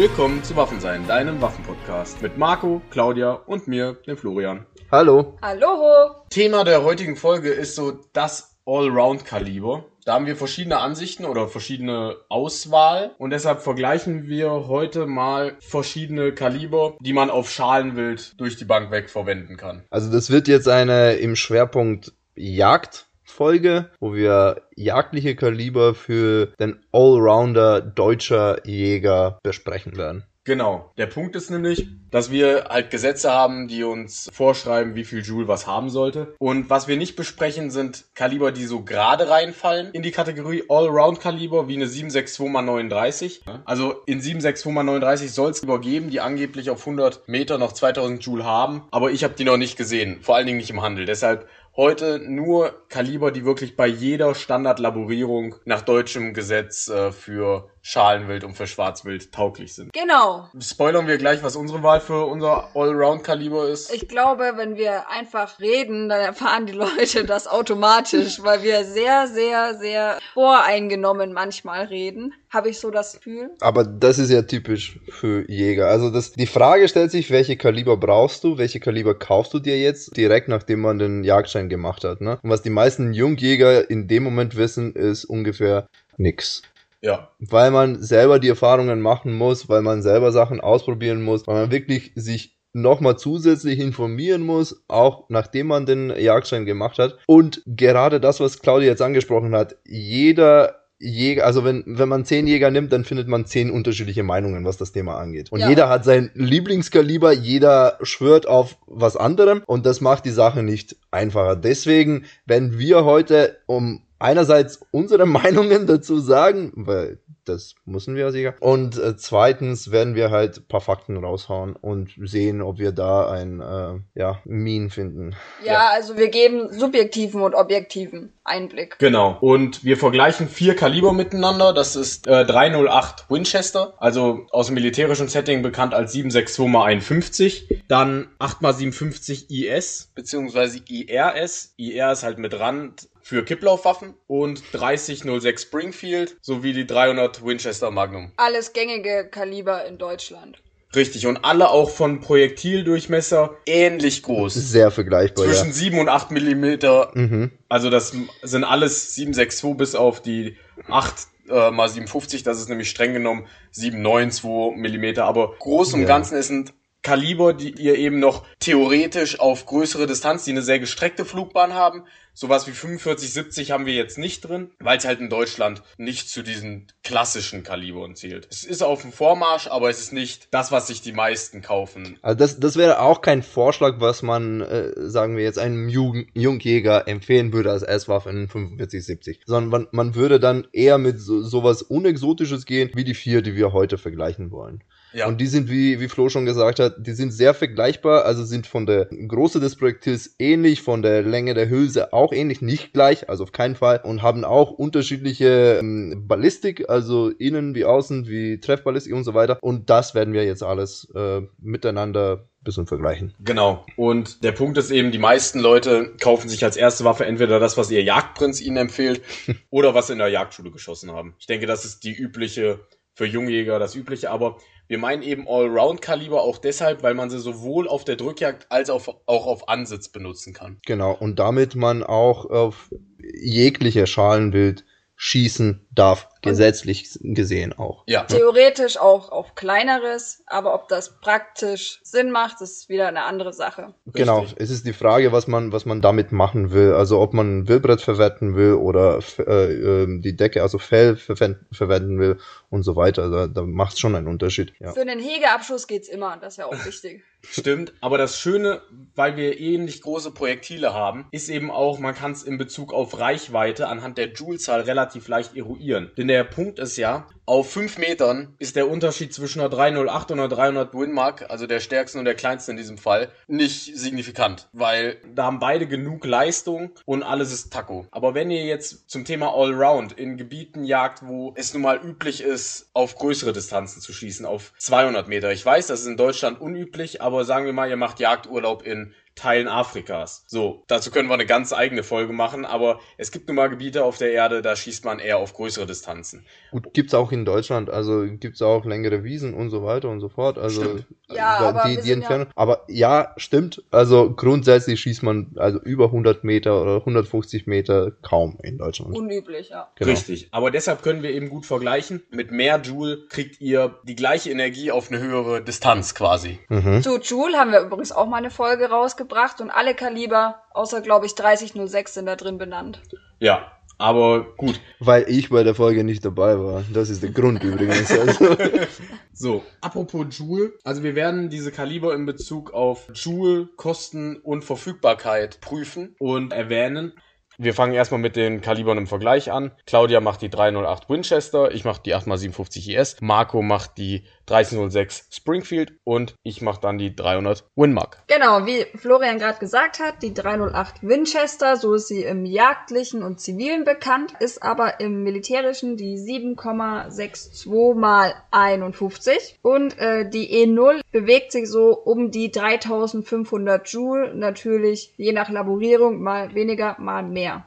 Willkommen 0.00 0.42
zu 0.42 0.56
Waffensein, 0.56 1.06
deinem 1.06 1.42
Waffenpodcast 1.42 2.22
mit 2.22 2.38
Marco, 2.38 2.80
Claudia 2.88 3.32
und 3.32 3.68
mir, 3.68 3.98
dem 4.06 4.16
Florian. 4.16 4.64
Hallo. 4.90 5.36
Hallo. 5.42 6.14
Thema 6.30 6.64
der 6.64 6.82
heutigen 6.84 7.16
Folge 7.16 7.50
ist 7.50 7.74
so 7.74 8.00
das 8.14 8.56
Allround-Kaliber. 8.64 9.84
Da 10.06 10.14
haben 10.14 10.24
wir 10.24 10.36
verschiedene 10.36 10.78
Ansichten 10.78 11.26
oder 11.26 11.48
verschiedene 11.48 12.16
Auswahl 12.30 13.14
und 13.18 13.28
deshalb 13.28 13.60
vergleichen 13.60 14.26
wir 14.26 14.68
heute 14.68 15.04
mal 15.04 15.58
verschiedene 15.60 16.32
Kaliber, 16.32 16.96
die 17.00 17.12
man 17.12 17.28
auf 17.28 17.50
Schalenwild 17.50 18.40
durch 18.40 18.56
die 18.56 18.64
Bank 18.64 18.90
weg 18.90 19.10
verwenden 19.10 19.58
kann. 19.58 19.84
Also 19.90 20.10
das 20.10 20.30
wird 20.30 20.48
jetzt 20.48 20.66
eine 20.66 21.16
im 21.16 21.36
Schwerpunkt 21.36 22.14
Jagd 22.34 23.09
Folge, 23.30 23.90
wo 24.00 24.14
wir 24.14 24.62
jagdliche 24.76 25.36
Kaliber 25.36 25.94
für 25.94 26.52
den 26.58 26.80
Allrounder 26.92 27.80
deutscher 27.80 28.66
Jäger 28.66 29.38
besprechen 29.42 29.96
werden. 29.96 30.24
Genau. 30.44 30.92
Der 30.96 31.06
Punkt 31.06 31.36
ist 31.36 31.50
nämlich, 31.50 31.88
dass 32.10 32.30
wir 32.30 32.66
halt 32.68 32.90
Gesetze 32.90 33.32
haben, 33.32 33.68
die 33.68 33.84
uns 33.84 34.28
vorschreiben, 34.32 34.94
wie 34.94 35.04
viel 35.04 35.22
Joule 35.22 35.48
was 35.48 35.66
haben 35.66 35.90
sollte. 35.90 36.34
Und 36.38 36.70
was 36.70 36.88
wir 36.88 36.96
nicht 36.96 37.16
besprechen, 37.16 37.70
sind 37.70 38.04
Kaliber, 38.14 38.52
die 38.52 38.64
so 38.64 38.82
gerade 38.82 39.28
reinfallen 39.28 39.92
in 39.92 40.02
die 40.02 40.10
Kategorie 40.10 40.64
Allround-Kaliber, 40.68 41.68
wie 41.68 41.76
eine 41.76 41.86
762x39. 41.86 43.40
Also 43.64 44.02
in 44.06 44.20
762x39 44.20 45.28
soll 45.28 45.50
es 45.50 45.62
übergeben, 45.62 46.10
die 46.10 46.20
angeblich 46.20 46.70
auf 46.70 46.80
100 46.80 47.28
Meter 47.28 47.58
noch 47.58 47.72
2000 47.72 48.24
Joule 48.24 48.44
haben. 48.44 48.82
Aber 48.90 49.10
ich 49.10 49.24
habe 49.24 49.34
die 49.34 49.44
noch 49.44 49.56
nicht 49.56 49.76
gesehen. 49.76 50.20
Vor 50.22 50.36
allen 50.36 50.46
Dingen 50.46 50.58
nicht 50.58 50.70
im 50.70 50.82
Handel. 50.82 51.06
Deshalb 51.06 51.48
heute 51.76 52.18
nur 52.18 52.86
Kaliber, 52.88 53.30
die 53.30 53.44
wirklich 53.44 53.76
bei 53.76 53.86
jeder 53.86 54.34
Standardlaborierung 54.34 55.54
nach 55.64 55.82
deutschem 55.82 56.34
Gesetz 56.34 56.88
äh, 56.88 57.12
für 57.12 57.70
Schalenwild 57.82 58.44
und 58.44 58.54
für 58.54 58.66
Schwarzwild 58.66 59.32
tauglich 59.32 59.74
sind. 59.74 59.92
Genau. 59.92 60.48
Spoilern 60.60 61.06
wir 61.06 61.16
gleich, 61.16 61.42
was 61.42 61.56
unsere 61.56 61.82
Wahl 61.82 61.99
für 62.00 62.26
unser 62.26 62.74
Allround-Kaliber 62.74 63.68
ist? 63.68 63.92
Ich 63.92 64.08
glaube, 64.08 64.52
wenn 64.56 64.76
wir 64.76 65.08
einfach 65.08 65.60
reden, 65.60 66.08
dann 66.08 66.20
erfahren 66.20 66.66
die 66.66 66.72
Leute 66.72 67.24
das 67.24 67.46
automatisch, 67.46 68.42
weil 68.42 68.62
wir 68.62 68.84
sehr, 68.84 69.28
sehr, 69.28 69.78
sehr 69.78 70.18
voreingenommen 70.34 71.32
manchmal 71.32 71.84
reden. 71.84 72.34
Habe 72.50 72.70
ich 72.70 72.80
so 72.80 72.90
das 72.90 73.14
Gefühl. 73.14 73.50
Aber 73.60 73.84
das 73.84 74.18
ist 74.18 74.30
ja 74.30 74.42
typisch 74.42 74.98
für 75.08 75.48
Jäger. 75.48 75.88
Also 75.88 76.10
das, 76.10 76.32
die 76.32 76.46
Frage 76.46 76.88
stellt 76.88 77.12
sich, 77.12 77.30
welche 77.30 77.56
Kaliber 77.56 77.96
brauchst 77.96 78.42
du? 78.42 78.58
Welche 78.58 78.80
Kaliber 78.80 79.14
kaufst 79.14 79.54
du 79.54 79.60
dir 79.60 79.78
jetzt 79.78 80.16
direkt, 80.16 80.48
nachdem 80.48 80.80
man 80.80 80.98
den 80.98 81.22
Jagdschein 81.22 81.68
gemacht 81.68 82.02
hat? 82.02 82.20
Ne? 82.20 82.38
Und 82.42 82.50
was 82.50 82.62
die 82.62 82.70
meisten 82.70 83.12
Jungjäger 83.12 83.88
in 83.88 84.08
dem 84.08 84.24
Moment 84.24 84.56
wissen, 84.56 84.94
ist 84.94 85.24
ungefähr 85.24 85.86
nix. 86.16 86.62
Ja. 87.02 87.30
Weil 87.38 87.70
man 87.70 88.02
selber 88.02 88.38
die 88.38 88.48
Erfahrungen 88.48 89.00
machen 89.00 89.34
muss, 89.34 89.68
weil 89.68 89.82
man 89.82 90.02
selber 90.02 90.32
Sachen 90.32 90.60
ausprobieren 90.60 91.22
muss, 91.22 91.46
weil 91.46 91.62
man 91.62 91.70
wirklich 91.70 92.12
sich 92.14 92.58
nochmal 92.72 93.16
zusätzlich 93.18 93.80
informieren 93.80 94.42
muss, 94.42 94.84
auch 94.86 95.24
nachdem 95.28 95.68
man 95.68 95.86
den 95.86 96.10
Jagdschein 96.10 96.66
gemacht 96.66 96.98
hat. 96.98 97.18
Und 97.26 97.62
gerade 97.66 98.20
das, 98.20 98.38
was 98.38 98.60
Claudia 98.60 98.88
jetzt 98.90 99.02
angesprochen 99.02 99.54
hat, 99.54 99.76
jeder 99.84 100.76
Jäger, 101.02 101.46
also 101.46 101.64
wenn, 101.64 101.82
wenn 101.86 102.10
man 102.10 102.26
zehn 102.26 102.46
Jäger 102.46 102.70
nimmt, 102.70 102.92
dann 102.92 103.04
findet 103.04 103.26
man 103.26 103.46
zehn 103.46 103.70
unterschiedliche 103.70 104.22
Meinungen, 104.22 104.66
was 104.66 104.76
das 104.76 104.92
Thema 104.92 105.16
angeht. 105.16 105.50
Und 105.50 105.60
Ja. 105.60 105.68
jeder 105.70 105.88
hat 105.88 106.04
sein 106.04 106.30
Lieblingskaliber, 106.34 107.32
jeder 107.32 107.98
schwört 108.02 108.46
auf 108.46 108.76
was 108.86 109.16
anderem 109.16 109.62
und 109.64 109.86
das 109.86 110.02
macht 110.02 110.26
die 110.26 110.30
Sache 110.30 110.62
nicht 110.62 110.96
einfacher. 111.10 111.56
Deswegen 111.56 112.26
werden 112.44 112.78
wir 112.78 113.06
heute 113.06 113.56
um 113.64 114.02
einerseits 114.20 114.80
unsere 114.92 115.26
Meinungen 115.40 115.86
dazu 115.86 116.18
sagen, 116.20 116.72
weil 116.76 117.18
das 117.46 117.74
müssen 117.84 118.14
wir 118.14 118.30
Jäger. 118.30 118.54
Und 118.60 118.96
äh, 118.98 119.16
zweitens 119.16 119.90
werden 119.90 120.14
wir 120.14 120.30
halt 120.30 120.58
ein 120.58 120.68
paar 120.68 120.80
Fakten 120.80 121.16
raushauen 121.16 121.74
und 121.74 122.10
sehen, 122.22 122.62
ob 122.62 122.78
wir 122.78 122.92
da 122.92 123.28
ein 123.30 123.60
äh, 123.60 123.98
ja, 124.18 124.40
Mean 124.44 124.90
finden. 124.90 125.34
Ja, 125.64 125.72
Ja. 125.72 125.90
also 125.92 126.16
wir 126.16 126.28
geben 126.28 126.72
subjektiven 126.72 127.40
und 127.42 127.54
objektiven 127.54 128.32
Einblick. 128.44 128.98
Genau. 128.98 129.36
Und 129.40 129.84
wir 129.84 129.96
vergleichen 129.96 130.48
vier 130.48 130.76
Kaliber 130.76 131.12
miteinander. 131.12 131.72
Das 131.72 131.96
ist 131.96 132.26
äh, 132.28 132.44
308 132.44 133.30
Winchester, 133.30 133.94
also 133.98 134.46
aus 134.50 134.66
dem 134.66 134.74
militärischen 134.74 135.28
Setting 135.28 135.62
bekannt 135.62 135.94
als 135.94 136.14
762x51. 136.14 137.80
Dann 137.88 138.28
8x57 138.38 139.50
IS, 139.50 140.10
beziehungsweise 140.14 140.80
IRS. 140.88 141.74
IR 141.76 142.12
ist 142.12 142.22
halt 142.22 142.38
mit 142.38 142.58
Rand 142.58 143.08
für 143.30 143.44
Kipplaufwaffen. 143.44 144.14
Und 144.26 144.60
3006 144.72 145.62
Springfield 145.62 146.36
sowie 146.42 146.72
die 146.72 146.84
300 146.84 147.44
Winchester 147.44 147.92
Magnum. 147.92 148.32
Alles 148.36 148.72
gängige 148.72 149.28
Kaliber 149.30 149.86
in 149.86 149.98
Deutschland. 149.98 150.60
Richtig. 150.96 151.28
Und 151.28 151.44
alle 151.44 151.70
auch 151.70 151.90
von 151.90 152.18
Projektildurchmesser 152.20 153.54
ähnlich 153.66 154.24
groß. 154.24 154.54
Sehr 154.54 154.90
vergleichbar. 154.90 155.44
Zwischen 155.44 155.68
Ja. 155.68 155.72
7 155.72 155.98
und 156.00 156.08
8 156.08 156.32
Millimeter 156.32 157.12
Mhm. 157.14 157.52
Also 157.68 157.88
das 157.88 158.12
sind 158.42 158.64
alles 158.64 159.14
762 159.14 159.76
bis 159.76 159.94
auf 159.94 160.20
die 160.20 160.56
8 160.88 161.28
äh, 161.50 161.70
mal 161.70 161.88
57, 161.88 162.42
das 162.42 162.58
ist 162.58 162.68
nämlich 162.68 162.90
streng 162.90 163.12
genommen 163.12 163.46
792 163.70 164.76
Millimeter. 164.76 165.24
Aber 165.26 165.54
groß 165.56 165.94
und 165.94 166.00
Ja. 166.00 166.06
Ganzen 166.08 166.36
ist 166.36 166.50
ein 166.50 166.70
Kaliber, 167.02 167.54
die 167.54 167.70
ihr 167.70 167.96
eben 167.96 168.18
noch 168.18 168.44
theoretisch 168.58 169.40
auf 169.40 169.66
größere 169.66 170.06
Distanz, 170.06 170.44
die 170.44 170.50
eine 170.50 170.62
sehr 170.62 170.78
gestreckte 170.78 171.24
Flugbahn 171.24 171.74
haben. 171.74 172.04
Sowas 172.32 172.66
wie 172.66 172.72
45, 172.72 173.32
70 173.32 173.70
haben 173.70 173.86
wir 173.86 173.94
jetzt 173.94 174.16
nicht 174.16 174.42
drin, 174.42 174.70
weil 174.78 174.98
es 174.98 175.04
halt 175.04 175.20
in 175.20 175.28
Deutschland 175.28 175.82
nicht 175.98 176.28
zu 176.28 176.42
diesen 176.42 176.86
klassischen 177.02 177.64
Kalibern 177.64 178.14
zählt. 178.14 178.46
Es 178.50 178.64
ist 178.64 178.82
auf 178.82 179.02
dem 179.02 179.12
Vormarsch, 179.12 179.66
aber 179.66 179.90
es 179.90 180.00
ist 180.00 180.12
nicht 180.12 180.48
das, 180.50 180.70
was 180.70 180.86
sich 180.86 181.02
die 181.02 181.12
meisten 181.12 181.60
kaufen. 181.60 182.18
Also 182.22 182.38
das, 182.38 182.60
das 182.60 182.76
wäre 182.76 183.00
auch 183.00 183.20
kein 183.20 183.42
Vorschlag, 183.42 183.96
was 183.98 184.22
man, 184.22 184.60
äh, 184.60 184.92
sagen 184.96 185.36
wir 185.36 185.44
jetzt, 185.44 185.58
einem 185.58 185.88
Jugend 185.88 186.28
Jungjäger 186.34 187.08
empfehlen 187.08 187.52
würde 187.52 187.72
als 187.72 187.82
S-Waffe 187.82 188.30
in 188.30 188.48
4570. 188.48 189.42
Sondern 189.46 189.70
man, 189.70 189.88
man 189.90 190.14
würde 190.14 190.38
dann 190.38 190.66
eher 190.72 190.98
mit 190.98 191.20
so, 191.20 191.42
sowas 191.42 191.82
Unexotisches 191.82 192.64
gehen, 192.64 192.90
wie 192.94 193.04
die 193.04 193.14
vier, 193.14 193.42
die 193.42 193.56
wir 193.56 193.72
heute 193.72 193.98
vergleichen 193.98 194.50
wollen. 194.50 194.82
Ja. 195.12 195.26
Und 195.26 195.40
die 195.40 195.46
sind, 195.46 195.70
wie, 195.70 196.00
wie 196.00 196.08
Flo 196.08 196.28
schon 196.28 196.46
gesagt 196.46 196.78
hat, 196.78 196.94
die 196.98 197.12
sind 197.12 197.32
sehr 197.32 197.54
vergleichbar, 197.54 198.24
also 198.24 198.44
sind 198.44 198.66
von 198.66 198.86
der 198.86 199.06
Größe 199.06 199.60
des 199.60 199.76
Projektils 199.76 200.34
ähnlich, 200.38 200.82
von 200.82 201.02
der 201.02 201.22
Länge 201.22 201.54
der 201.54 201.68
Hülse 201.68 202.12
auch 202.12 202.32
ähnlich, 202.32 202.62
nicht 202.62 202.92
gleich, 202.92 203.28
also 203.28 203.44
auf 203.44 203.52
keinen 203.52 203.76
Fall, 203.76 204.00
und 204.02 204.22
haben 204.22 204.44
auch 204.44 204.70
unterschiedliche 204.70 205.78
ähm, 205.80 206.24
Ballistik, 206.26 206.88
also 206.88 207.28
innen 207.28 207.74
wie 207.74 207.84
außen, 207.84 208.28
wie 208.28 208.60
Treffballistik 208.60 209.14
und 209.14 209.24
so 209.24 209.34
weiter. 209.34 209.58
Und 209.60 209.90
das 209.90 210.14
werden 210.14 210.34
wir 210.34 210.44
jetzt 210.44 210.62
alles 210.62 211.08
äh, 211.14 211.42
miteinander 211.58 212.46
ein 212.60 212.64
bisschen 212.64 212.86
vergleichen. 212.86 213.34
Genau. 213.40 213.84
Und 213.96 214.44
der 214.44 214.52
Punkt 214.52 214.76
ist 214.78 214.90
eben, 214.90 215.12
die 215.12 215.18
meisten 215.18 215.60
Leute 215.60 216.14
kaufen 216.20 216.48
sich 216.48 216.62
als 216.62 216.76
erste 216.76 217.04
Waffe 217.04 217.24
entweder 217.24 217.58
das, 217.58 217.76
was 217.76 217.90
ihr 217.90 218.02
Jagdprinz 218.02 218.60
ihnen 218.60 218.76
empfiehlt, 218.76 219.22
oder 219.70 219.94
was 219.94 220.08
sie 220.08 220.12
in 220.12 220.18
der 220.18 220.28
Jagdschule 220.28 220.70
geschossen 220.70 221.10
haben. 221.10 221.34
Ich 221.38 221.46
denke, 221.46 221.66
das 221.66 221.84
ist 221.84 222.04
die 222.04 222.14
übliche, 222.14 222.80
für 223.14 223.26
Jungjäger 223.26 223.78
das 223.78 223.94
übliche, 223.96 224.30
aber 224.30 224.56
wir 224.90 224.98
meinen 224.98 225.22
eben 225.22 225.46
Allround-Kaliber 225.46 226.42
auch 226.42 226.58
deshalb, 226.58 227.04
weil 227.04 227.14
man 227.14 227.30
sie 227.30 227.38
sowohl 227.38 227.86
auf 227.86 228.02
der 228.02 228.16
Drückjagd 228.16 228.66
als 228.70 228.90
auch, 228.90 229.06
auch 229.24 229.46
auf 229.46 229.68
Ansitz 229.68 230.08
benutzen 230.08 230.52
kann. 230.52 230.80
Genau, 230.84 231.12
und 231.12 231.38
damit 231.38 231.76
man 231.76 232.02
auch 232.02 232.44
auf 232.46 232.92
jegliche 233.22 234.08
Schalenwild 234.08 234.84
schießen 235.14 235.86
darf, 236.00 236.28
gesetzlich 236.42 237.18
gesehen 237.20 237.72
auch. 237.72 238.04
Ja. 238.06 238.24
Theoretisch 238.24 238.96
auch 238.96 239.30
auf 239.30 239.54
kleineres, 239.54 240.42
aber 240.46 240.74
ob 240.74 240.88
das 240.88 241.20
praktisch 241.20 242.00
Sinn 242.02 242.30
macht, 242.30 242.60
ist 242.60 242.88
wieder 242.88 243.08
eine 243.08 243.24
andere 243.24 243.52
Sache. 243.52 243.94
Genau, 244.06 244.40
Richtig. 244.40 244.60
es 244.60 244.70
ist 244.70 244.86
die 244.86 244.92
Frage, 244.92 245.32
was 245.32 245.46
man, 245.46 245.72
was 245.72 245.84
man 245.84 246.00
damit 246.00 246.32
machen 246.32 246.72
will. 246.72 246.94
Also 246.94 247.20
ob 247.20 247.34
man 247.34 247.60
ein 247.60 247.68
Wildbrett 247.68 248.00
verwenden 248.00 248.56
will 248.56 248.74
oder 248.74 249.20
äh, 249.38 249.72
ähm, 249.72 250.22
die 250.22 250.36
Decke, 250.36 250.62
also 250.62 250.78
Fell 250.78 251.16
verwenden, 251.16 251.66
verwenden 251.72 252.18
will 252.18 252.38
und 252.70 252.82
so 252.82 252.96
weiter. 252.96 253.30
Da, 253.30 253.46
da 253.46 253.62
macht 253.62 253.94
es 253.94 254.00
schon 254.00 254.14
einen 254.14 254.28
Unterschied. 254.28 254.72
Ja. 254.80 254.92
Für 254.92 255.02
einen 255.02 255.20
Hegeabschuss 255.20 255.86
geht's 255.86 256.08
immer, 256.08 256.38
das 256.40 256.54
ist 256.54 256.56
ja 256.58 256.66
auch 256.66 256.84
wichtig. 256.86 257.22
Stimmt, 257.42 257.94
aber 258.00 258.18
das 258.18 258.38
Schöne, 258.38 258.82
weil 259.14 259.36
wir 259.36 259.58
ähnlich 259.58 260.02
große 260.02 260.30
Projektile 260.32 260.92
haben, 260.92 261.26
ist 261.30 261.48
eben 261.48 261.70
auch, 261.70 261.98
man 261.98 262.14
kann 262.14 262.32
es 262.32 262.42
in 262.42 262.58
Bezug 262.58 262.92
auf 262.92 263.18
Reichweite 263.18 263.88
anhand 263.88 264.18
der 264.18 264.32
Joule-Zahl 264.32 264.82
relativ 264.82 265.26
leicht 265.26 265.56
eruieren. 265.56 265.89
Denn 265.90 266.28
der 266.28 266.44
Punkt 266.44 266.78
ist 266.78 266.96
ja, 266.96 267.26
auf 267.46 267.72
5 267.72 267.98
Metern 267.98 268.54
ist 268.58 268.76
der 268.76 268.88
Unterschied 268.88 269.34
zwischen 269.34 269.60
einer 269.60 269.68
308 269.68 270.30
und 270.30 270.38
einer 270.38 270.48
300 270.48 270.94
Winmark, 270.94 271.50
also 271.50 271.66
der 271.66 271.80
stärksten 271.80 272.20
und 272.20 272.24
der 272.24 272.36
kleinsten 272.36 272.72
in 272.72 272.76
diesem 272.76 272.96
Fall, 272.96 273.32
nicht 273.48 273.96
signifikant, 273.98 274.68
weil 274.72 275.16
da 275.34 275.44
haben 275.44 275.58
beide 275.58 275.88
genug 275.88 276.24
Leistung 276.24 276.92
und 277.06 277.24
alles 277.24 277.52
ist 277.52 277.72
Taco. 277.72 278.06
Aber 278.12 278.34
wenn 278.34 278.52
ihr 278.52 278.64
jetzt 278.64 279.10
zum 279.10 279.24
Thema 279.24 279.52
Allround 279.52 280.12
in 280.12 280.36
Gebieten 280.36 280.84
jagt, 280.84 281.26
wo 281.26 281.52
es 281.56 281.74
nun 281.74 281.82
mal 281.82 282.00
üblich 282.00 282.40
ist, 282.40 282.90
auf 282.92 283.16
größere 283.16 283.52
Distanzen 283.52 284.00
zu 284.00 284.12
schießen, 284.12 284.46
auf 284.46 284.72
200 284.78 285.26
Meter. 285.26 285.50
Ich 285.50 285.66
weiß, 285.66 285.88
das 285.88 286.02
ist 286.02 286.06
in 286.06 286.16
Deutschland 286.16 286.60
unüblich, 286.60 287.20
aber 287.20 287.44
sagen 287.44 287.66
wir 287.66 287.72
mal, 287.72 287.90
ihr 287.90 287.96
macht 287.96 288.20
Jagdurlaub 288.20 288.86
in 288.86 289.12
Teilen 289.40 289.68
Afrikas. 289.68 290.44
So, 290.46 290.84
dazu 290.86 291.10
können 291.10 291.28
wir 291.28 291.34
eine 291.34 291.46
ganz 291.46 291.72
eigene 291.72 292.02
Folge 292.02 292.32
machen, 292.32 292.64
aber 292.66 293.00
es 293.16 293.30
gibt 293.32 293.48
nun 293.48 293.56
mal 293.56 293.68
Gebiete 293.70 294.04
auf 294.04 294.18
der 294.18 294.32
Erde, 294.32 294.60
da 294.60 294.76
schießt 294.76 295.04
man 295.06 295.18
eher 295.18 295.38
auf 295.38 295.54
größere 295.54 295.86
Distanzen. 295.86 296.44
Gut, 296.72 296.92
gibt's 296.92 297.14
auch 297.14 297.32
in 297.32 297.44
Deutschland, 297.46 297.88
also 297.88 298.26
gibt's 298.38 298.60
auch 298.60 298.84
längere 298.84 299.24
Wiesen 299.24 299.54
und 299.54 299.70
so 299.70 299.82
weiter 299.82 300.10
und 300.10 300.20
so 300.20 300.28
fort. 300.28 300.58
Also 300.58 300.82
Stimmt. 300.82 301.06
Ja, 301.30 301.58
da- 301.58 301.68
aber 301.70 301.82
die, 301.88 301.96
die 301.96 302.02
sind 302.02 302.06
ja- 302.08 302.14
Entfernung. 302.16 302.46
Aber 302.54 302.84
ja, 302.88 303.32
stimmt. 303.38 303.82
Also 303.90 304.30
grundsätzlich 304.34 305.00
schießt 305.00 305.22
man 305.22 305.52
also 305.56 305.80
über 305.80 306.06
100 306.06 306.44
Meter 306.44 306.82
oder 306.82 306.96
150 306.96 307.66
Meter 307.66 308.10
kaum 308.22 308.58
in 308.62 308.76
Deutschland. 308.76 309.16
Unüblich, 309.16 309.70
ja. 309.70 309.88
Genau. 309.96 310.10
Richtig. 310.10 310.48
Aber 310.50 310.70
deshalb 310.70 311.02
können 311.02 311.22
wir 311.22 311.30
eben 311.30 311.48
gut 311.48 311.64
vergleichen. 311.64 312.22
Mit 312.30 312.50
mehr 312.50 312.78
Joule 312.80 313.26
kriegt 313.28 313.60
ihr 313.60 313.94
die 314.02 314.16
gleiche 314.16 314.50
Energie 314.50 314.90
auf 314.92 315.10
eine 315.10 315.20
höhere 315.20 315.62
Distanz 315.62 316.14
quasi. 316.14 316.58
Mhm. 316.68 317.02
Zu 317.02 317.18
Joule 317.20 317.56
haben 317.56 317.72
wir 317.72 317.80
übrigens 317.80 318.12
auch 318.12 318.26
mal 318.26 318.36
eine 318.36 318.50
Folge 318.50 318.90
rausgebracht 318.90 319.29
und 319.60 319.70
alle 319.70 319.94
Kaliber, 319.94 320.62
außer 320.72 321.00
glaube 321.00 321.26
ich 321.26 321.34
3006 321.34 322.14
sind 322.14 322.26
da 322.26 322.36
drin 322.36 322.58
benannt. 322.58 323.00
Ja, 323.38 323.72
aber 323.98 324.54
gut. 324.56 324.80
Weil 324.98 325.26
ich 325.28 325.50
bei 325.50 325.62
der 325.62 325.74
Folge 325.74 326.04
nicht 326.04 326.24
dabei 326.24 326.58
war. 326.58 326.84
Das 326.92 327.10
ist 327.10 327.22
der 327.22 327.30
Grund 327.30 327.62
übrigens. 327.62 328.10
Also, 328.10 328.56
So, 329.32 329.64
apropos 329.80 330.26
Joule. 330.30 330.72
Also 330.84 331.02
wir 331.02 331.14
werden 331.14 331.48
diese 331.48 331.72
Kaliber 331.72 332.14
in 332.14 332.26
Bezug 332.26 332.74
auf 332.74 333.08
Joule, 333.14 333.68
Kosten 333.76 334.36
und 334.36 334.64
Verfügbarkeit 334.64 335.60
prüfen 335.62 336.14
und 336.18 336.52
erwähnen. 336.52 337.12
Wir 337.56 337.74
fangen 337.74 337.92
erstmal 337.92 338.20
mit 338.20 338.36
den 338.36 338.62
Kalibern 338.62 338.96
im 338.96 339.06
Vergleich 339.06 339.52
an. 339.52 339.72
Claudia 339.84 340.20
macht 340.20 340.40
die 340.40 340.48
308 340.48 341.10
Winchester, 341.10 341.72
ich 341.72 341.84
mache 341.84 342.00
die 342.02 342.14
8x57 342.14 342.88
IS, 342.98 343.16
Marco 343.20 343.60
macht 343.60 343.98
die 343.98 344.24
1306 344.50 345.28
Springfield 345.30 345.92
und 346.04 346.34
ich 346.42 346.62
mache 346.62 346.80
dann 346.80 346.98
die 346.98 347.14
300 347.14 347.64
Winmark. 347.76 348.22
Genau, 348.26 348.66
wie 348.66 348.86
Florian 348.98 349.38
gerade 349.38 349.58
gesagt 349.58 350.00
hat, 350.00 350.22
die 350.22 350.34
308 350.34 351.02
Winchester, 351.02 351.76
so 351.76 351.94
ist 351.94 352.08
sie 352.08 352.22
im 352.22 352.44
jagdlichen 352.44 353.22
und 353.22 353.40
zivilen 353.40 353.84
bekannt, 353.84 354.34
ist 354.40 354.62
aber 354.62 355.00
im 355.00 355.22
militärischen 355.22 355.96
die 355.96 356.16
7,62 356.16 357.94
mal 357.94 358.34
51 358.50 359.58
und 359.62 359.98
äh, 359.98 360.28
die 360.28 360.66
E0 360.66 361.00
bewegt 361.12 361.52
sich 361.52 361.68
so 361.68 361.96
um 361.96 362.30
die 362.30 362.50
3500 362.50 363.88
Joule, 363.88 364.34
natürlich 364.34 365.14
je 365.16 365.32
nach 365.32 365.50
Laborierung 365.50 366.20
mal 366.22 366.54
weniger, 366.54 366.96
mal 366.98 367.22
mehr. 367.22 367.64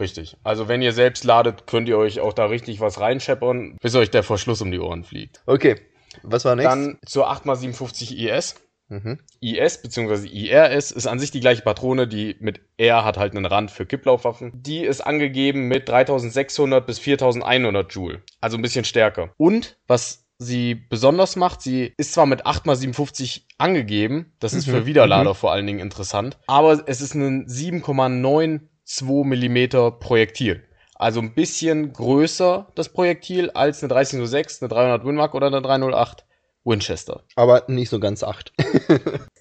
Richtig. 0.00 0.36
Also 0.44 0.68
wenn 0.68 0.82
ihr 0.82 0.92
selbst 0.92 1.24
ladet, 1.24 1.66
könnt 1.66 1.88
ihr 1.88 1.98
euch 1.98 2.20
auch 2.20 2.32
da 2.32 2.46
richtig 2.46 2.80
was 2.80 3.00
reinscheppern, 3.00 3.76
bis 3.80 3.94
euch 3.96 4.10
der 4.10 4.22
Verschluss 4.22 4.62
um 4.62 4.70
die 4.70 4.78
Ohren 4.78 5.04
fliegt. 5.04 5.42
okay. 5.46 5.76
Was 6.22 6.44
war 6.44 6.56
next? 6.56 6.70
Dann 6.70 6.98
zur 7.06 7.30
8x57 7.30 8.16
IS. 8.16 8.56
Mhm. 8.90 9.18
IS 9.40 9.82
bzw. 9.82 10.26
IRS 10.26 10.90
ist 10.90 11.06
an 11.06 11.18
sich 11.18 11.30
die 11.30 11.40
gleiche 11.40 11.60
Patrone, 11.62 12.08
die 12.08 12.36
mit 12.40 12.60
R 12.78 13.04
hat 13.04 13.18
halt 13.18 13.36
einen 13.36 13.44
Rand 13.44 13.70
für 13.70 13.84
Kipplaufwaffen. 13.84 14.50
Die 14.54 14.80
ist 14.82 15.02
angegeben 15.02 15.68
mit 15.68 15.88
3600 15.88 16.86
bis 16.86 16.98
4100 16.98 17.92
Joule, 17.92 18.22
also 18.40 18.56
ein 18.56 18.62
bisschen 18.62 18.86
stärker. 18.86 19.30
Und 19.36 19.76
was 19.86 20.24
sie 20.38 20.74
besonders 20.74 21.36
macht, 21.36 21.60
sie 21.60 21.92
ist 21.98 22.14
zwar 22.14 22.24
mit 22.24 22.46
8x57 22.46 23.42
angegeben, 23.58 24.32
das 24.38 24.54
ist 24.54 24.66
Mhm, 24.66 24.70
für 24.72 24.86
Widerlader 24.86 25.34
vor 25.34 25.52
allen 25.52 25.66
Dingen 25.66 25.80
interessant, 25.80 26.38
aber 26.46 26.82
es 26.86 27.00
ist 27.02 27.14
ein 27.14 27.46
7,92 27.46 29.24
Millimeter 29.24 29.90
Projektil. 29.90 30.64
Also 30.98 31.20
ein 31.20 31.32
bisschen 31.32 31.92
größer 31.92 32.66
das 32.74 32.88
Projektil 32.88 33.50
als 33.50 33.82
eine 33.82 33.88
3006, 33.94 34.62
eine 34.62 34.68
300 34.68 35.04
Winmark 35.04 35.34
oder 35.34 35.46
eine 35.46 35.62
308 35.62 36.24
Winchester. 36.64 37.22
aber 37.36 37.64
nicht 37.68 37.88
so 37.88 38.00
ganz 38.00 38.22
acht. 38.22 38.52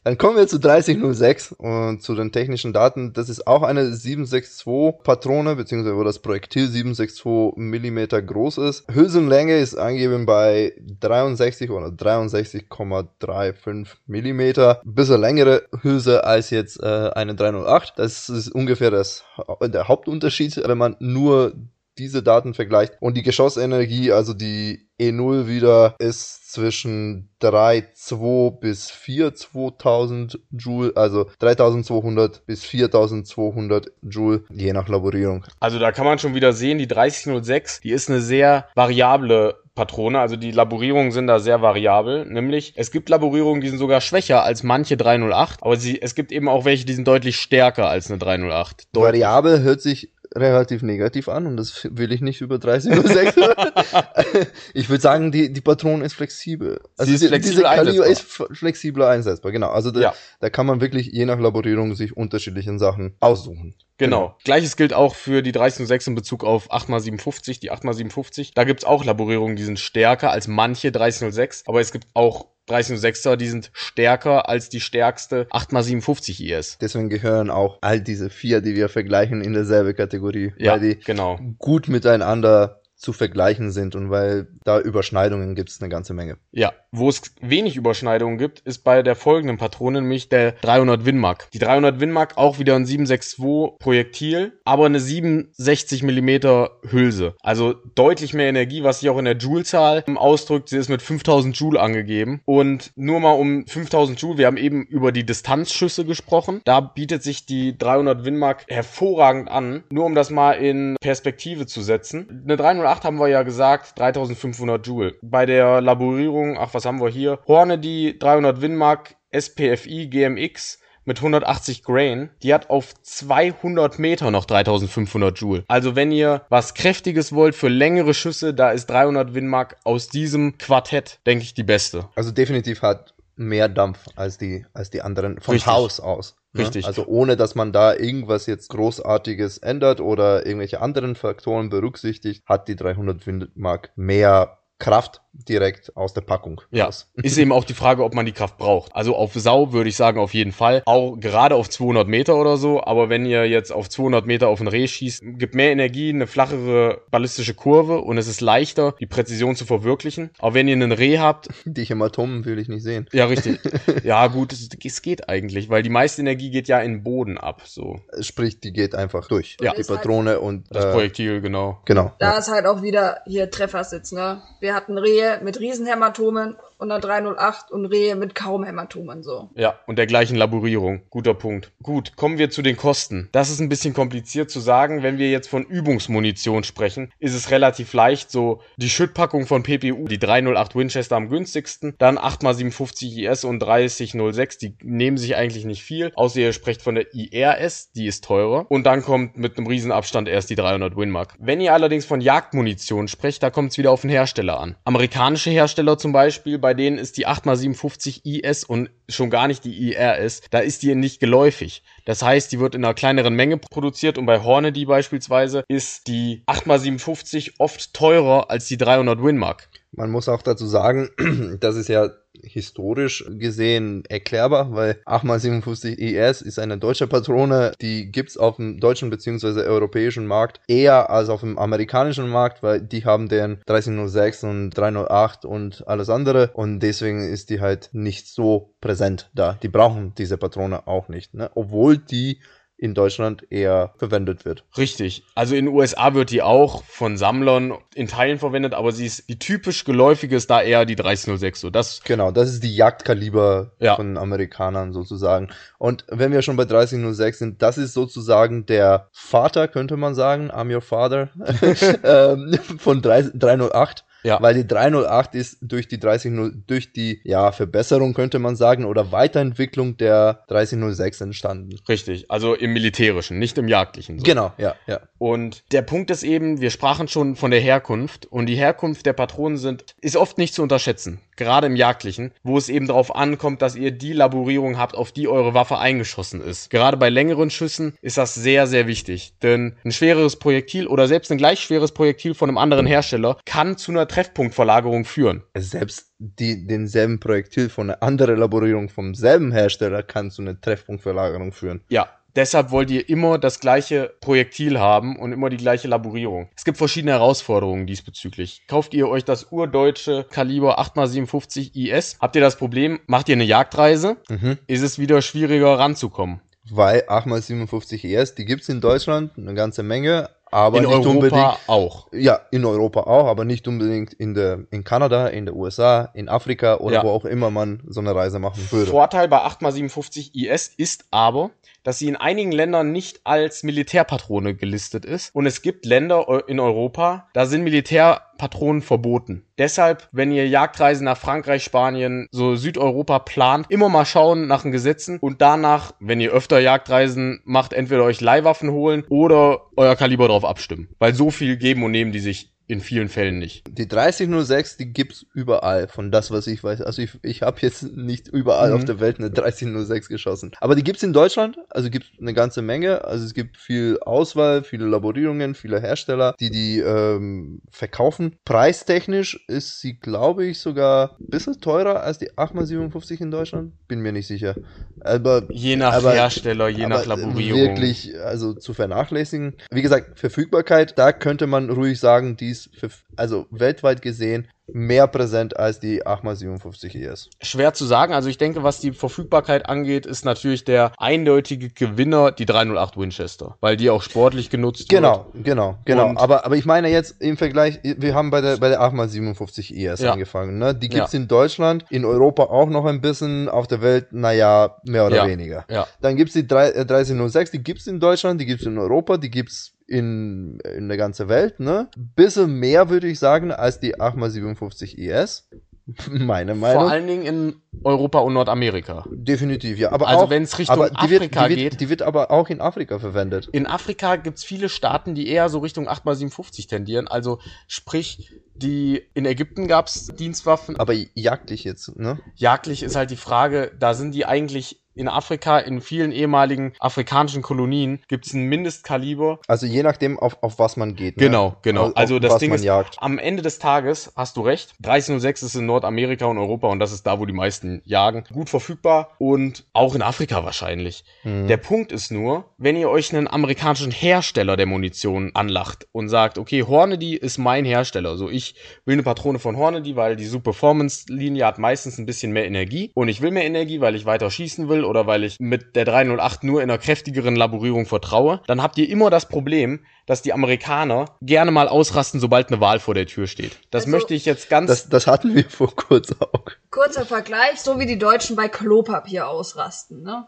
Dann 0.04 0.18
kommen 0.18 0.38
wir 0.38 0.48
zu 0.48 0.60
3006 0.60 1.52
und 1.52 2.02
zu 2.02 2.16
den 2.16 2.32
technischen 2.32 2.72
Daten. 2.72 3.12
Das 3.12 3.28
ist 3.28 3.46
auch 3.46 3.64
eine 3.64 3.94
762 3.94 5.04
Patrone, 5.04 5.58
beziehungsweise 5.58 5.98
wo 5.98 6.06
das 6.06 6.20
Projektil 6.20 6.70
762 6.70 7.58
Millimeter 7.58 8.22
groß 8.22 8.60
ist. 8.60 8.86
Hülsenlänge 8.90 9.58
ist 9.58 9.76
angegeben 9.76 10.26
bei 10.26 10.74
63 11.02 11.70
oder 11.72 11.88
63,35 11.88 13.88
Millimeter. 14.06 14.82
Bisschen 14.86 15.20
längere 15.20 15.64
Hülse 15.82 16.24
als 16.24 16.52
jetzt 16.52 16.82
äh, 16.82 17.10
eine 17.14 17.36
308. 17.36 17.96
Das 17.98 18.30
ist 18.30 18.48
ungefähr 18.48 18.92
das, 18.92 19.26
der 19.62 19.90
Hauptunterschied, 19.90 20.56
wenn 20.66 20.78
man 20.78 20.96
nur 21.00 21.52
diese 22.00 22.24
Daten 22.24 22.54
vergleicht. 22.54 22.94
Und 23.00 23.16
die 23.18 23.24
Geschossenergie, 23.24 24.12
also 24.12 24.34
die 24.34 24.88
E0 25.00 25.48
wieder, 25.48 25.96
ist 26.00 26.52
zwischen 26.52 27.30
3,2 27.42 28.60
bis 28.60 28.92
4,2000 28.92 30.40
Joule, 30.52 30.94
also 30.96 31.28
3200 31.40 32.46
bis 32.46 32.64
4200 32.66 33.92
Joule, 34.02 34.44
je 34.50 34.74
nach 34.74 34.88
Laborierung. 34.88 35.46
Also 35.60 35.80
da 35.80 35.92
kann 35.92 36.06
man 36.06 36.20
schon 36.20 36.36
wieder 36.36 36.54
sehen, 36.54 36.78
die 36.78 36.88
3006, 36.88 37.82
die 37.82 37.92
ist 37.92 38.10
eine 38.10 38.22
sehr 38.22 38.68
variable 38.76 39.56
Patrone, 39.76 40.20
also 40.20 40.36
die 40.38 40.50
Laborierungen 40.50 41.12
sind 41.12 41.28
da 41.28 41.38
sehr 41.40 41.62
variabel, 41.62 42.26
nämlich 42.26 42.74
es 42.78 42.90
gibt 42.90 43.10
Laborierungen, 43.10 43.62
die 43.62 43.70
sind 43.70 43.78
sogar 43.78 44.02
schwächer 44.02 44.44
als 44.44 44.64
manche 44.64 44.98
308, 44.98 45.62
aber 45.62 45.78
sie, 45.78 46.02
es 46.02 46.16
gibt 46.16 46.32
eben 46.32 46.50
auch 46.50 46.66
welche, 46.66 46.86
die 46.86 46.94
sind 46.94 47.08
deutlich 47.08 47.36
stärker 47.40 47.88
als 47.88 48.10
eine 48.10 48.18
308. 48.18 48.88
Deut- 48.92 49.04
Variabel 49.04 49.62
hört 49.62 49.82
sich 49.82 50.10
relativ 50.36 50.82
negativ 50.82 51.30
an 51.30 51.48
und 51.48 51.58
das 51.58 51.88
will 51.92 52.12
ich 52.12 52.22
nicht 52.22 52.42
über 52.42 52.60
3006. 52.60 53.36
ich 54.74 54.90
würde 54.90 55.02
sagen, 55.02 55.32
die, 55.32 55.52
die 55.52 55.62
Patrone 55.62 56.04
ist 56.06 56.14
flexibel. 56.14 56.82
Also 56.98 57.10
Sie 57.10 57.16
ist 57.16 57.28
flexibel 57.28 57.52
diese 57.52 57.64
Kaliber 57.64 58.04
einsetzbar. 58.06 58.50
ist 58.50 58.58
flexibler 58.60 59.10
einsetzbar, 59.10 59.52
genau. 59.52 59.70
Also 59.70 59.92
da, 59.92 60.00
Ja. 60.00 60.14
da 60.40 60.50
kann 60.50 60.66
man 60.66 60.82
wirklich 60.82 61.08
je 61.08 61.26
nach 61.26 61.40
Laborierung 61.40 61.96
sich 61.96 62.16
unterschiedlichen 62.16 62.80
Sachen 62.80 63.16
aussuchen. 63.20 63.76
Genau. 63.98 64.38
Gleiches 64.44 64.78
gilt 64.78 64.94
auch 64.94 65.16
für 65.16 65.42
die 65.42 65.52
3006 65.52 66.08
in 66.08 66.16
Bezug 66.16 66.44
auf 66.44 66.72
8x57, 66.72 67.60
die 67.60 67.72
8x57. 67.72 68.52
Da 68.54 68.64
gibt's 68.64 68.84
auch 68.86 69.04
Laborierungen, 69.06 69.56
die 69.56 69.64
sind 69.64 69.80
stärker 69.80 70.32
als 70.32 70.48
manche 70.48 70.92
3006, 70.92 71.64
aber 71.66 71.82
es 71.82 71.92
gibt 71.92 72.08
auch 72.14 72.46
3006er, 72.68 73.36
die 73.36 73.48
sind 73.48 73.72
stärker 73.74 74.50
als 74.50 74.70
die 74.70 74.80
stärkste 74.80 75.48
8x57 75.52 76.42
IS. 76.44 76.78
Deswegen 76.80 77.10
gehören 77.10 77.50
auch 77.50 77.78
all 77.82 78.02
diese 78.02 78.30
vier, 78.30 78.62
die 78.62 78.76
wir 78.76 78.90
vergleichen, 78.90 79.42
in 79.42 79.54
derselbe 79.54 79.94
Kategorie, 79.94 80.54
Ja, 80.58 80.74
weil 80.74 80.80
die 80.82 81.00
genau. 81.00 81.40
gut 81.58 81.88
miteinander 81.88 82.82
zu 82.98 83.14
vergleichen 83.14 83.72
sind 83.72 83.96
und 83.96 84.10
weil 84.10 84.48
da 84.64 84.80
Überschneidungen 84.80 85.54
gibt 85.54 85.70
es 85.70 85.80
eine 85.80 85.90
ganze 85.90 86.14
Menge. 86.16 86.38
Ja, 86.52 86.74
wo 86.92 87.10
es 87.10 87.22
wenig 87.42 87.76
Überschneidungen 87.76 88.38
gibt, 88.38 88.60
ist 88.62 88.84
bei 88.84 89.04
der 89.04 89.16
folgenden 89.16 89.58
Patrone, 89.58 90.02
nämlich 90.02 90.30
der 90.30 90.54
300 90.54 91.06
Winmark. 91.06 91.50
Die 91.52 91.60
300 91.60 92.00
Winmark 92.00 92.38
auch 92.38 92.60
wieder 92.60 92.76
ein 92.76 92.86
762 92.86 93.80
Projektil, 93.80 94.54
aber 94.64 94.86
eine 94.86 95.00
67 95.00 96.04
Millimeter 96.04 96.72
Hülse. 96.90 97.36
Also 97.42 97.76
deutlich 97.96 98.34
mehr 98.34 98.50
Energie, 98.50 98.84
was 98.84 99.00
sich 99.00 99.10
auch 99.10 99.18
in 99.18 99.26
der 99.26 99.38
Joule-Zahl 99.38 100.04
ausdrückt. 100.16 100.70
Sie 100.70 100.78
ist 100.78 100.90
mit 100.90 101.02
5000 101.02 101.58
Joule 101.58 101.80
angegeben. 101.80 102.42
Und 102.46 102.92
nur 102.96 103.20
mal 103.20 103.32
um 103.32 103.66
5000 103.68 104.20
Joule, 104.22 104.38
wir 104.38 104.48
haben 104.48 104.58
eben 104.58 104.84
über 104.84 105.12
die 105.12 105.26
Distanzschüsse 105.26 106.06
gesprochen. 106.06 106.62
Da 106.66 106.80
bietet 106.80 107.24
sich 107.24 107.46
die 107.46 107.78
300 107.78 108.26
Winmark 108.26 108.66
hervorragend 108.68 109.50
an. 109.50 109.84
Nur 109.92 110.06
um 110.06 110.16
das 110.16 110.30
mal 110.30 110.54
in 110.54 110.96
Perspektive 111.02 111.66
zu 111.66 111.82
setzen. 111.82 112.44
Eine 112.46 112.58
308 112.58 113.04
haben 113.04 113.20
wir 113.20 113.28
ja 113.28 113.44
gesagt, 113.44 114.00
3500 114.00 114.86
Joule. 114.86 115.16
Bei 115.22 115.46
der 115.46 115.82
Laborierung, 115.82 116.58
ach, 116.58 116.74
was 116.78 116.86
haben 116.86 117.02
wir 117.02 117.10
hier? 117.10 117.40
Hornady 117.48 118.18
300 118.20 118.62
Winmark 118.62 119.16
SPFI 119.32 120.08
GMX 120.08 120.80
mit 121.06 121.18
180 121.18 121.84
Grain, 121.84 122.30
die 122.44 122.54
hat 122.54 122.70
auf 122.70 122.94
200 123.02 123.98
Meter 123.98 124.30
noch 124.30 124.46
3500 124.46 125.40
Joule. 125.40 125.64
Also 125.70 125.96
wenn 125.96 126.12
ihr 126.12 126.44
was 126.50 126.76
Kräftiges 126.76 127.34
wollt 127.34 127.56
für 127.56 127.70
längere 127.70 128.14
Schüsse, 128.14 128.54
da 128.54 128.70
ist 128.72 128.88
300 128.88 129.34
Winmark 129.34 129.78
aus 129.86 130.10
diesem 130.10 130.60
Quartett, 130.60 131.20
denke 131.26 131.44
ich, 131.44 131.56
die 131.56 131.64
beste. 131.64 132.10
Also 132.16 132.32
definitiv 132.32 132.84
hat 132.84 133.16
mehr 133.38 133.70
Dampf 133.70 134.00
als 134.16 134.38
die, 134.38 134.66
als 134.74 134.92
die 134.92 135.02
anderen 135.02 135.40
von 135.40 135.54
Richtig. 135.54 135.72
Haus 135.72 136.00
aus. 136.00 136.36
ne? 136.54 136.62
Richtig. 136.62 136.86
Also 136.86 137.08
ohne, 137.08 137.38
dass 137.38 137.56
man 137.56 137.72
da 137.72 137.96
irgendwas 137.96 138.46
jetzt 138.46 138.70
Großartiges 138.70 139.60
ändert 139.60 140.02
oder 140.02 140.46
irgendwelche 140.46 140.82
anderen 140.82 141.16
Faktoren 141.16 141.70
berücksichtigt, 141.70 142.44
hat 142.46 142.68
die 142.68 142.76
300 142.76 143.26
Windmark 143.26 143.92
mehr 143.96 144.60
Kraft 144.80 145.22
direkt 145.34 145.96
aus 145.96 146.14
der 146.14 146.22
Packung. 146.22 146.62
Ja, 146.72 146.90
ist 147.16 147.38
eben 147.38 147.52
auch 147.52 147.64
die 147.64 147.74
Frage, 147.76 148.04
ob 148.04 148.14
man 148.16 148.26
die 148.26 148.32
Kraft 148.32 148.58
braucht. 148.58 148.96
Also 148.96 149.16
auf 149.16 149.34
Sau 149.36 149.72
würde 149.72 149.90
ich 149.90 149.96
sagen 149.96 150.20
auf 150.20 150.34
jeden 150.34 150.52
Fall. 150.52 150.82
Auch 150.86 151.16
gerade 151.18 151.56
auf 151.56 151.70
200 151.70 152.08
Meter 152.08 152.36
oder 152.38 152.58
so. 152.58 152.84
Aber 152.84 153.10
wenn 153.10 153.26
ihr 153.26 153.48
jetzt 153.48 153.72
auf 153.72 153.88
200 153.90 154.26
Meter 154.26 154.48
auf 154.48 154.62
ein 154.62 154.68
Reh 154.68 154.88
schießt, 154.88 155.22
gibt 155.38 155.54
mehr 155.56 155.72
Energie, 155.72 156.10
eine 156.10 156.26
flachere 156.28 157.02
ballistische 157.12 157.54
Kurve 157.54 158.00
und 158.02 158.18
es 158.18 158.28
ist 158.28 158.42
leichter, 158.42 158.96
die 159.00 159.06
Präzision 159.06 159.56
zu 159.56 159.66
verwirklichen. 159.66 160.32
Aber 160.40 160.54
wenn 160.56 160.68
ihr 160.68 160.74
einen 160.74 160.92
Reh 160.92 161.20
habt, 161.20 161.50
Die 161.66 161.84
Hämatomen 161.86 162.46
will 162.46 162.58
ich 162.60 162.68
nicht 162.68 162.84
sehen. 162.84 163.08
ja 163.14 163.26
richtig. 163.28 163.60
ja 164.04 164.26
gut, 164.28 164.54
es, 164.54 164.70
es 164.84 165.02
geht 165.04 165.30
eigentlich, 165.30 165.70
weil 165.70 165.84
die 165.84 165.90
meiste 165.90 166.22
Energie 166.22 166.50
geht 166.50 166.68
ja 166.68 166.80
in 166.80 166.94
den 166.94 167.04
Boden 167.04 167.38
ab. 167.38 167.62
So 167.66 168.00
Sprich, 168.22 168.60
die 168.60 168.74
geht 168.74 168.96
einfach 168.96 169.28
durch. 169.28 169.58
Ja. 169.62 169.74
Die 169.74 169.84
Patrone 169.84 170.40
und 170.40 170.66
das 170.72 170.86
äh, 170.86 170.92
Projektil 170.92 171.42
genau. 171.42 171.80
Genau. 171.86 172.12
Da 172.20 172.34
Ja. 172.34 172.38
ist 172.40 172.50
halt 172.50 172.66
auch 172.66 172.82
wieder 172.82 173.22
hier 173.28 173.50
Treffersitz, 173.52 174.12
ne? 174.12 174.42
Wir 174.60 174.67
wir 174.68 174.76
hatten 174.76 174.98
Rehe 174.98 175.40
mit 175.42 175.62
Riesenhämatomen 175.62 176.58
und 176.78 176.92
einer 176.92 177.00
308 177.00 177.72
und 177.72 177.86
Rehe 177.86 178.18
mit 178.18 178.36
kaum 178.36 178.66
Hämatomen 178.66 179.24
so. 179.24 179.50
Ja, 179.56 179.80
und 179.88 179.98
der 179.98 180.08
gleichen 180.08 180.36
Laborierung. 180.36 181.04
Guter 181.10 181.34
Punkt. 181.34 181.72
Gut, 181.82 182.18
kommen 182.18 182.38
wir 182.38 182.50
zu 182.50 182.62
den 182.62 182.76
Kosten. 182.76 183.30
Das 183.32 183.50
ist 183.50 183.62
ein 183.62 183.70
bisschen 183.70 183.94
kompliziert 183.94 184.52
zu 184.52 184.60
sagen. 184.60 185.04
Wenn 185.04 185.20
wir 185.20 185.30
jetzt 185.30 185.48
von 185.48 185.64
Übungsmunition 185.64 186.66
sprechen, 186.66 187.14
ist 187.18 187.34
es 187.34 187.50
relativ 187.50 187.94
leicht. 187.94 188.30
So 188.30 188.60
die 188.76 188.90
Schüttpackung 188.90 189.48
von 189.48 189.64
PPU, 189.64 190.06
die 190.10 190.20
308 190.20 190.76
Winchester 190.76 191.16
am 191.16 191.30
günstigsten, 191.30 191.96
dann 191.98 192.18
8x57 192.18 193.26
IS 193.26 193.46
und 193.46 193.60
3006, 193.60 194.58
die 194.58 194.76
nehmen 194.84 195.16
sich 195.16 195.38
eigentlich 195.38 195.64
nicht 195.64 195.82
viel. 195.82 196.12
Außer 196.14 196.40
ihr 196.42 196.52
sprecht 196.52 196.82
von 196.82 196.96
der 196.96 197.14
IRS, 197.14 197.94
die 197.94 198.08
ist 198.08 198.26
teurer. 198.26 198.66
Und 198.70 198.84
dann 198.84 199.02
kommt 199.02 199.38
mit 199.38 199.58
einem 199.58 199.68
Riesenabstand 199.68 200.28
erst 200.28 200.50
die 200.50 200.56
300 200.56 200.98
Winmark. 200.98 201.36
Wenn 201.40 201.62
ihr 201.62 201.74
allerdings 201.74 202.04
von 202.04 202.20
Jagdmunition 202.20 203.08
sprecht, 203.08 203.42
da 203.42 203.50
kommt 203.50 203.72
es 203.72 203.78
wieder 203.78 203.92
auf 203.92 204.02
den 204.02 204.10
Hersteller 204.10 204.57
an. 204.60 204.76
Amerikanische 204.84 205.50
Hersteller 205.50 205.98
zum 205.98 206.12
Beispiel, 206.12 206.60
bei 206.60 206.74
denen 206.74 206.98
ist 206.98 207.18
die 207.18 207.28
8x57 207.28 208.26
IS 208.26 208.64
und 208.64 208.90
schon 209.10 209.30
gar 209.30 209.48
nicht 209.48 209.64
die 209.64 209.92
IRS, 209.92 210.42
da 210.50 210.60
ist 210.60 210.84
die 210.84 210.96
nicht 210.96 211.20
geläufig. 211.20 211.84
Das 212.06 212.22
heißt, 212.22 212.52
die 212.52 212.60
wird 212.60 212.76
in 212.76 212.84
einer 212.84 212.94
kleineren 212.94 213.36
Menge 213.36 213.58
produziert 213.58 214.18
und 214.18 214.26
bei 214.26 214.44
Hornady 214.44 214.86
beispielsweise 214.86 215.64
ist 215.68 216.08
die 216.08 216.44
8x57 216.48 217.54
oft 217.60 217.94
teurer 217.94 218.50
als 218.50 218.68
die 218.68 218.78
300 218.78 219.24
Winmark. 219.24 219.70
Man 219.92 220.12
muss 220.12 220.30
auch 220.30 220.42
dazu 220.42 220.66
sagen, 220.66 221.10
das 221.60 221.76
ist 221.76 221.90
ja 221.90 222.10
historisch 222.44 223.26
gesehen 223.30 224.04
erklärbar, 224.10 224.74
weil 224.74 225.00
8x57 225.06 225.98
ES 226.00 226.42
ist 226.42 226.60
eine 226.60 226.78
deutsche 226.78 227.08
Patrone, 227.08 227.74
die 227.82 228.12
gibt's 228.12 228.38
auf 228.38 228.58
dem 228.58 228.80
deutschen 228.80 229.10
bzw. 229.10 229.62
europäischen 229.62 230.28
Markt 230.28 230.62
eher 230.68 231.10
als 231.10 231.30
auf 231.30 231.42
dem 231.42 231.58
amerikanischen 231.58 232.30
Markt, 232.30 232.64
weil 232.64 232.82
die 232.82 233.06
haben 233.06 233.30
den 233.30 233.60
1306 233.68 234.44
und 234.44 234.70
308 234.72 235.46
und 235.46 235.88
alles 235.88 236.10
andere 236.10 236.52
und 236.54 236.80
deswegen 236.80 237.22
ist 237.22 237.50
die 237.50 237.62
halt 237.62 237.90
nicht 237.94 238.28
so 238.28 238.74
präsent 238.82 239.30
da. 239.34 239.58
Die 239.62 239.70
brauchen 239.70 240.14
diese 240.18 240.38
Patrone 240.38 240.88
auch 240.88 241.10
nicht, 241.10 241.34
ne? 241.34 241.52
obwohl 241.56 241.98
die 241.98 242.40
in 242.78 242.94
Deutschland 242.94 243.46
eher 243.50 243.94
verwendet 243.98 244.46
wird. 244.46 244.64
Richtig. 244.78 245.24
Also 245.34 245.56
in 245.56 245.66
den 245.66 245.74
USA 245.74 246.14
wird 246.14 246.30
die 246.30 246.44
auch 246.44 246.84
von 246.84 247.18
Sammlern 247.18 247.74
in 247.96 248.08
Teilen 248.08 248.38
verwendet, 248.38 248.76
aber 248.76 248.92
sie 248.92 249.08
ist 249.08 249.28
die 249.30 249.40
typisch 249.40 249.84
geläufige 249.84 250.36
ist 250.36 250.50
da 250.52 250.62
eher 250.62 250.86
die 250.86 250.96
3006. 250.96 251.60
So 251.60 251.70
das 251.72 252.02
Genau, 252.04 252.32
das 252.32 252.50
ist 252.50 252.64
die 252.64 252.76
Jagdkaliber 252.76 253.72
Ja. 253.80 253.96
von 253.96 254.18
Amerikanern 254.18 254.94
sozusagen. 254.94 255.50
Und 255.80 256.06
wenn 256.08 256.32
wir 256.32 256.44
schon 256.44 256.56
bei 256.56 256.66
3006 256.66 257.40
sind, 257.40 257.62
das 257.64 257.80
ist 257.80 257.94
sozusagen 257.94 258.66
der 258.68 259.08
Vater, 259.12 259.68
könnte 259.68 259.98
man 259.98 260.14
sagen, 260.14 260.52
I'm 260.52 260.72
your 260.74 260.82
father, 260.82 261.30
ähm, 262.04 262.58
von 262.78 263.02
3, 263.02 263.32
308. 263.34 264.06
Ja. 264.28 264.42
Weil 264.42 264.56
die 264.56 264.68
308 264.68 265.36
ist 265.36 265.58
durch 265.62 265.88
die 265.88 266.00
30, 266.00 266.34
durch 266.68 266.92
die 266.92 267.22
ja, 267.24 267.54
Verbesserung, 267.54 268.14
könnte 268.14 268.40
man 268.40 268.58
sagen, 268.58 268.84
oder 268.84 269.14
Weiterentwicklung 269.14 269.96
der 269.96 270.44
3006 270.50 271.22
entstanden. 271.22 271.80
richtig. 271.88 272.30
Also 272.30 272.54
im 272.54 272.74
militärischen, 272.74 273.40
nicht 273.40 273.58
im 273.58 273.70
jagdlichen. 273.70 274.20
So. 274.20 274.26
Genau, 274.26 274.52
ja, 274.58 274.76
ja. 274.86 275.00
Und 275.18 275.64
der 275.72 275.82
Punkt 275.82 276.12
ist 276.12 276.24
eben, 276.24 276.60
wir 276.60 276.72
sprachen 276.72 277.08
schon 277.08 277.38
von 277.38 277.52
der 277.52 277.62
Herkunft 277.62 278.26
und 278.26 278.48
die 278.48 278.56
Herkunft 278.56 279.06
der 279.06 279.14
Patronen 279.14 279.58
sind, 279.58 279.96
ist 280.02 280.18
oft 280.18 280.38
nicht 280.38 280.54
zu 280.54 280.62
unterschätzen. 280.62 281.22
Gerade 281.38 281.68
im 281.68 281.76
Jagdlichen, 281.76 282.32
wo 282.44 282.58
es 282.58 282.68
eben 282.68 282.88
darauf 282.88 283.16
ankommt, 283.16 283.62
dass 283.62 283.76
ihr 283.76 283.92
die 283.92 284.14
Laborierung 284.14 284.78
habt, 284.78 284.96
auf 284.96 285.12
die 285.12 285.28
eure 285.28 285.54
Waffe 285.54 285.78
eingeschossen 285.78 286.42
ist. 286.42 286.70
Gerade 286.70 286.98
bei 286.98 287.10
längeren 287.10 287.50
Schüssen 287.50 287.94
ist 288.02 288.18
das 288.18 288.34
sehr, 288.34 288.68
sehr 288.68 288.88
wichtig. 288.88 289.34
Denn 289.42 289.78
ein 289.86 289.92
schwereres 289.92 290.36
Projektil 290.36 290.88
oder 290.88 291.08
selbst 291.08 291.32
ein 291.32 291.38
gleich 291.38 291.62
schweres 291.62 291.92
Projektil 291.94 292.34
von 292.34 292.50
einem 292.50 292.58
anderen 292.58 292.88
Hersteller 292.88 293.38
kann 293.46 293.78
zu 293.78 293.92
einer 293.92 294.08
Treffpunktverlagerung 294.18 295.06
führen. 295.06 295.44
Selbst 295.56 296.12
die, 296.18 296.66
denselben 296.66 297.20
Projektil 297.20 297.70
von 297.70 297.92
einer 297.92 298.02
anderen 298.02 298.38
Laborierung 298.40 298.90
vom 298.90 299.14
selben 299.14 299.52
Hersteller 299.52 300.02
kann 300.02 300.32
zu 300.32 300.42
einer 300.42 300.60
Treffpunktverlagerung 300.60 301.52
führen. 301.52 301.82
Ja, 301.90 302.10
deshalb 302.36 302.72
wollt 302.72 302.90
ihr 302.90 303.08
immer 303.10 303.38
das 303.38 303.60
gleiche 303.60 304.12
Projektil 304.20 304.80
haben 304.80 305.20
und 305.20 305.34
immer 305.34 305.52
die 305.52 305.58
gleiche 305.58 305.88
Laborierung. 305.88 306.50
Es 306.56 306.66
gibt 306.66 306.80
verschiedene 306.80 307.12
Herausforderungen 307.12 307.86
diesbezüglich. 307.86 308.64
Kauft 308.68 308.96
ihr 308.96 309.08
euch 309.08 309.24
das 309.24 309.52
urdeutsche 309.52 310.26
Kaliber 310.32 310.80
8x57 310.80 311.76
IS, 311.76 312.18
habt 312.20 312.36
ihr 312.36 312.42
das 312.42 312.56
Problem, 312.56 313.00
macht 313.06 313.30
ihr 313.30 313.36
eine 313.36 313.44
Jagdreise, 313.44 314.18
Mhm. 314.30 314.58
ist 314.66 314.82
es 314.82 314.98
wieder 314.98 315.22
schwieriger 315.22 315.78
ranzukommen. 315.78 316.42
Weil 316.72 317.04
8x57 317.08 318.04
ES, 318.04 318.34
die 318.34 318.46
gibt's 318.46 318.68
in 318.68 318.82
Deutschland 318.82 319.38
eine 319.38 319.54
ganze 319.54 319.84
Menge, 319.84 320.32
aber 320.52 320.78
In 320.78 320.84
nicht 320.86 320.94
Europa 320.94 321.10
unbedingt. 321.10 321.58
auch. 321.68 322.08
Ja, 322.12 322.40
in 322.52 322.66
Europa 322.66 323.02
auch, 323.02 323.28
aber 323.28 323.46
nicht 323.46 323.68
unbedingt 323.68 324.14
in 324.14 324.34
der 324.34 324.60
in 324.72 324.84
Kanada, 324.84 325.28
in 325.28 325.46
der 325.46 325.56
USA, 325.56 326.10
in 326.14 326.30
Afrika 326.30 326.78
oder 326.78 326.96
Ja. 326.96 327.04
wo 327.04 327.10
auch 327.10 327.26
immer 327.26 327.52
man 327.52 327.82
so 327.88 328.00
eine 328.00 328.14
Reise 328.16 328.40
machen 328.40 328.66
würde. 328.72 328.90
Vorteil 328.92 329.28
bei 329.28 329.38
8x57 329.46 330.34
IS 330.36 330.68
ist 330.78 331.06
aber, 331.12 331.52
dass 331.84 332.00
sie 332.00 332.08
in 332.10 332.16
einigen 332.18 332.52
Ländern 332.52 332.92
nicht 332.92 333.22
als 333.24 333.64
Militärpatrone 333.64 334.56
gelistet 334.56 335.06
ist. 335.06 335.34
Und 335.34 335.46
es 335.46 335.62
gibt 335.62 335.86
Länder 335.86 336.44
in 336.48 336.60
Europa, 336.60 337.28
da 337.34 337.46
sind 337.46 337.64
Militärpatronen 337.64 338.82
verboten. 338.82 339.44
Deshalb, 339.58 340.08
wenn 340.12 340.32
ihr 340.32 340.48
Jagdreisen 340.48 341.06
nach 341.06 341.18
Frankreich, 341.18 341.64
Spanien, 341.64 342.28
so 342.32 342.56
Südeuropa 342.56 343.20
plant, 343.20 343.68
immer 343.70 343.90
mal 343.90 344.06
schauen 344.06 344.48
nach 344.48 344.64
den 344.64 344.72
Gesetzen 344.72 345.18
und 345.20 345.42
danach, 345.42 345.94
wenn 346.00 346.20
ihr 346.20 346.32
öfter 346.32 346.60
Jagdreisen 346.60 347.42
macht, 347.46 347.74
entweder 347.74 348.04
euch 348.04 348.22
Leihwaffen 348.22 348.72
holen 348.72 349.04
oder 349.10 349.62
euer 349.78 349.96
Kaliber 349.96 350.28
drauf 350.28 350.37
abstimmen. 350.44 350.90
Weil 351.00 351.14
so 351.14 351.32
viel 351.32 351.58
geben 351.58 351.84
und 351.84 351.92
nehmen 351.92 352.12
die 352.12 352.20
sich 352.20 352.52
in 352.70 352.82
vielen 352.82 353.08
Fällen 353.08 353.40
nicht. 353.40 353.64
Die 353.70 353.88
3006, 353.88 354.76
die 354.78 354.92
gibt's 354.92 355.26
überall, 355.34 355.88
von 355.88 356.12
das, 356.12 356.32
was 356.32 356.48
ich 356.48 356.64
weiß. 356.64 356.82
Also 356.82 357.02
ich, 357.02 357.12
ich 357.24 357.42
habe 357.42 357.58
jetzt 357.62 357.96
nicht 357.96 358.28
überall 358.28 358.72
Mhm. 358.72 358.76
auf 358.76 358.84
der 358.86 359.00
Welt 359.00 359.20
eine 359.20 359.32
3006 359.32 360.10
geschossen. 360.10 360.52
Aber 360.60 360.76
die 360.76 360.84
gibt's 360.84 361.02
in 361.02 361.14
Deutschland, 361.14 361.58
also 361.70 361.90
gibt's 361.90 362.10
eine 362.20 362.34
ganze 362.34 362.62
Menge. 362.62 363.06
Also 363.06 363.24
es 363.26 363.34
gibt 363.34 363.56
viel 363.58 364.00
Auswahl, 364.02 364.64
viele 364.64 364.86
Laborierungen, 364.86 365.56
viele 365.56 365.80
Hersteller, 365.80 366.36
die 366.40 366.50
die 366.50 366.80
ähm, 366.80 367.62
verkaufen. 367.72 368.36
Preistechnisch 368.44 369.40
ist 369.48 369.80
sie, 369.80 369.94
glaube 369.98 370.46
ich, 370.46 370.60
sogar 370.60 371.16
ein 371.22 371.28
bisschen 371.30 371.62
teurer 371.62 372.02
als 372.04 372.18
die 372.18 372.32
8x57 372.32 373.22
in 373.22 373.32
Deutschland. 373.32 373.72
Bin 373.88 374.02
mir 374.02 374.12
nicht 374.12 374.28
sicher. 374.28 374.56
Aber 375.02 375.44
Je 375.50 375.78
nach 375.78 375.94
Aber- 375.94 376.12
Hersteller, 376.14 376.68
je 376.68 376.88
nach 376.88 377.06
Laborierung. 377.06 377.62
Wirklich, 377.62 378.20
also 378.20 378.54
zu 378.54 378.74
vernachlässigen. 378.74 379.56
Wie 379.72 379.82
gesagt, 379.82 380.20
Verfügbarkeit, 380.20 380.98
da 381.00 381.14
könnte 381.14 381.48
man 381.48 381.70
ruhig 381.70 382.00
sagen, 382.00 382.36
die 382.36 382.57
ist 382.58 382.76
für, 382.76 382.90
also 383.16 383.46
weltweit 383.52 384.02
gesehen 384.02 384.48
mehr 384.70 385.08
präsent 385.08 385.56
als 385.58 385.80
die 385.80 386.06
8x57 386.06 386.94
ES. 386.96 387.30
Schwer 387.42 387.74
zu 387.74 387.86
sagen. 387.86 388.14
Also 388.14 388.28
ich 388.28 388.38
denke, 388.38 388.64
was 388.64 388.82
die 388.82 388.92
Verfügbarkeit 388.92 389.70
angeht, 389.70 390.06
ist 390.06 390.26
natürlich 390.26 390.66
der 390.66 390.92
eindeutige 390.98 391.70
Gewinner 391.70 392.34
die 392.34 392.46
308 392.46 392.98
Winchester, 392.98 393.56
weil 393.62 393.78
die 393.78 393.90
auch 393.90 394.02
sportlich 394.04 394.50
genutzt 394.50 394.90
Genau, 394.90 395.28
genau, 395.42 395.78
genau. 395.86 396.10
Und- 396.10 396.18
aber, 396.18 396.46
aber 396.46 396.58
ich 396.58 396.66
meine 396.66 396.90
jetzt 396.90 397.22
im 397.22 397.38
Vergleich, 397.38 397.80
wir 397.84 398.14
haben 398.14 398.30
bei 398.30 398.42
der, 398.42 398.58
bei 398.58 398.68
der 398.68 398.82
8x57 398.82 399.74
ES 399.74 400.02
Ja. 400.02 400.12
angefangen, 400.12 400.58
ne? 400.58 400.76
Die 400.76 400.90
gibt's 400.90 401.14
in 401.14 401.30
Deutschland, 401.30 401.86
in 401.90 402.04
Europa 402.04 402.44
auch 402.44 402.68
noch 402.70 402.84
ein 402.86 403.00
bisschen, 403.00 403.48
auf 403.48 403.68
der 403.68 403.82
Welt, 403.82 404.08
naja, 404.12 404.76
mehr 404.84 405.06
oder 405.08 405.16
Ja. 405.18 405.28
weniger. 405.28 405.48
wird. 405.68 405.72
Ja, 405.72 405.88
Dann 406.02 406.18
gibt's 406.18 406.34
die 406.34 406.46
3, 406.46 406.72
äh, 406.72 406.86
3006, 406.86 407.52
die 407.52 407.64
gibt's 407.64 407.88
in 407.88 408.02
Deutschland, 408.02 408.42
die 408.42 408.46
gibt's 408.46 408.66
in 408.66 408.78
Europa, 408.78 409.16
die 409.18 409.30
gibt's 409.32 409.74
in, 409.88 410.60
in 410.76 410.88
der 410.88 410.98
ganzen 410.98 411.30
Welt, 411.30 411.60
ne? 411.60 411.90
Bisschen 412.16 412.54
mehr, 412.60 412.90
würde 412.90 413.08
ich 413.08 413.20
sagen, 413.20 413.52
als 413.52 413.80
die 413.80 413.96
8x57 413.96 414.98
ES. 414.98 415.50
Meine 416.12 416.54
Meinung. 416.54 416.82
vor 416.84 416.92
allen 416.92 417.08
Dingen 417.08 417.22
in 417.26 417.56
Europa 417.86 418.20
und 418.20 418.34
Nordamerika. 418.34 419.06
Definitiv, 419.10 419.78
ja. 419.78 419.94
Aber 419.94 420.10
Also 420.10 420.26
auch, 420.26 420.30
wenn's 420.30 420.60
Richtung 420.60 420.76
die 420.76 420.82
wird, 420.82 420.98
Afrika 421.32 421.48
die 421.48 421.56
wird, 421.56 421.72
geht- 421.72 421.80
Die 421.80 421.90
wird 421.90 422.02
aber 422.02 422.30
auch 422.30 422.50
in 422.50 422.60
Afrika 422.60 423.00
verwendet. 423.00 423.48
In 423.54 423.66
Afrika 423.68 424.18
gibt's 424.18 424.44
viele 424.44 424.68
Staaten, 424.68 425.16
die 425.16 425.30
eher 425.30 425.48
so 425.48 425.60
Richtung 425.60 425.88
8x57 425.88 426.68
tendieren. 426.68 427.08
Also 427.08 427.40
sprich, 427.68 428.34
die 428.56 429.02
in 429.14 429.26
Ägypten 429.26 429.68
gab's 429.68 430.08
Dienstwaffen. 430.08 430.76
Aber 430.78 430.94
jagdlich 431.14 431.64
jetzt, 431.64 431.96
ne? 431.98 432.20
Jagdlich 432.36 432.84
ist 432.84 432.98
halt 432.98 433.10
die 433.10 433.16
Frage, 433.16 433.72
da 433.80 433.94
sind 433.94 434.14
die 434.14 434.26
eigentlich 434.26 434.82
in 434.98 435.08
Afrika, 435.08 435.60
in 435.60 435.82
vielen 435.82 436.12
ehemaligen 436.12 436.74
afrikanischen 436.80 437.42
Kolonien, 437.42 438.00
gibt's 438.08 438.34
ein 438.34 438.44
Mindestkaliber. 438.44 439.40
Also 439.48 439.66
je 439.66 439.84
nachdem, 439.84 440.20
auf, 440.20 440.42
auf 440.42 440.60
was 440.60 440.78
man 440.78 440.96
geht. 440.96 441.18
Ne? 441.18 441.24
Genau, 441.24 441.56
genau. 441.62 441.88
Auf- 441.88 441.98
Also 441.98 442.20
das 442.20 442.38
Ding 442.38 442.54
ist, 442.54 442.64
jagt. 442.64 442.98
am 443.00 443.18
Ende 443.20 443.42
des 443.44 443.60
Tages 443.60 444.12
hast 444.16 444.38
du 444.38 444.42
recht. 444.42 444.74
1306 444.84 445.44
ist 445.44 445.56
in 445.56 445.66
Nordamerika 445.66 446.26
und 446.26 446.38
Europa 446.38 446.68
und 446.68 446.80
das 446.80 446.92
ist 446.92 447.06
da, 447.08 447.20
wo 447.20 447.26
die 447.26 447.34
meisten 447.34 447.82
jagen. 447.86 448.24
Gut 448.34 448.50
verfügbar 448.50 449.12
und 449.20 449.66
auch 449.74 449.96
in 449.96 450.02
Afrika 450.02 450.44
wahrscheinlich. 450.44 451.04
Hm. 451.24 451.48
Der 451.48 451.58
Punkt 451.58 451.92
ist 451.92 452.12
nur, 452.12 452.46
wenn 452.58 452.76
ihr 452.76 452.90
euch 452.90 453.14
einen 453.16 453.28
amerikanischen 453.28 453.92
Hersteller 453.92 454.58
der 454.58 454.66
Munition 454.66 455.32
anlacht 455.34 455.88
und 455.92 456.10
sagt, 456.10 456.38
okay, 456.38 456.64
Hornady 456.64 457.16
ist 457.16 457.38
mein 457.38 457.66
Hersteller. 457.66 458.18
So, 458.18 458.30
ich 458.30 458.56
will 458.86 458.94
eine 458.94 459.04
Patrone 459.04 459.40
von 459.40 459.58
Hornady, 459.58 459.96
weil 459.96 460.16
die 460.16 460.26
Super 460.26 460.48
Performance 460.48 461.06
Linie 461.10 461.46
hat 461.46 461.60
meistens 461.60 461.98
ein 461.98 462.06
bisschen 462.06 462.32
mehr 462.32 462.46
Energie 462.46 462.92
und 462.94 463.10
ich 463.10 463.22
will 463.22 463.32
mehr 463.32 463.44
Energie, 463.46 463.82
weil 463.82 463.96
ich 463.96 464.06
weiter 464.06 464.32
schießen 464.32 464.70
will 464.70 464.84
oder 464.88 465.06
weil 465.08 465.24
ich 465.24 465.38
mit 465.40 465.76
der 465.76 465.86
308 465.86 466.44
nur 466.44 466.62
in 466.62 466.70
einer 466.70 466.80
kräftigeren 466.80 467.36
Laborierung 467.36 467.86
vertraue, 467.86 468.42
dann 468.48 468.62
habt 468.64 468.78
ihr 468.78 468.90
immer 468.90 469.10
das 469.10 469.28
Problem, 469.28 469.86
dass 470.06 470.22
die 470.22 470.34
Amerikaner 470.34 471.06
gerne 471.22 471.52
mal 471.52 471.68
ausrasten, 471.68 472.20
sobald 472.20 472.48
eine 472.50 472.62
Wahl 472.62 472.80
vor 472.80 472.94
der 472.94 473.06
Tür 473.06 473.28
steht. 473.28 473.58
Das 473.72 473.84
Also- 473.84 473.92
möchte 473.92 474.14
ich 474.14 474.26
jetzt 474.26 474.50
ganz 474.50 474.68
Das, 474.70 474.90
das 474.90 475.08
hatten 475.08 475.36
wir 475.36 475.46
vor 475.50 475.76
kurzem 475.76 476.18
auch. 476.22 476.44
Kurzer 476.72 477.06
Vergleich, 477.06 477.62
so 477.62 477.80
wie 477.80 477.86
die 477.86 478.00
Deutschen 478.00 478.36
bei 478.36 478.48
Klopapier 478.48 479.28
ausrasten, 479.28 480.04
ne? 480.04 480.28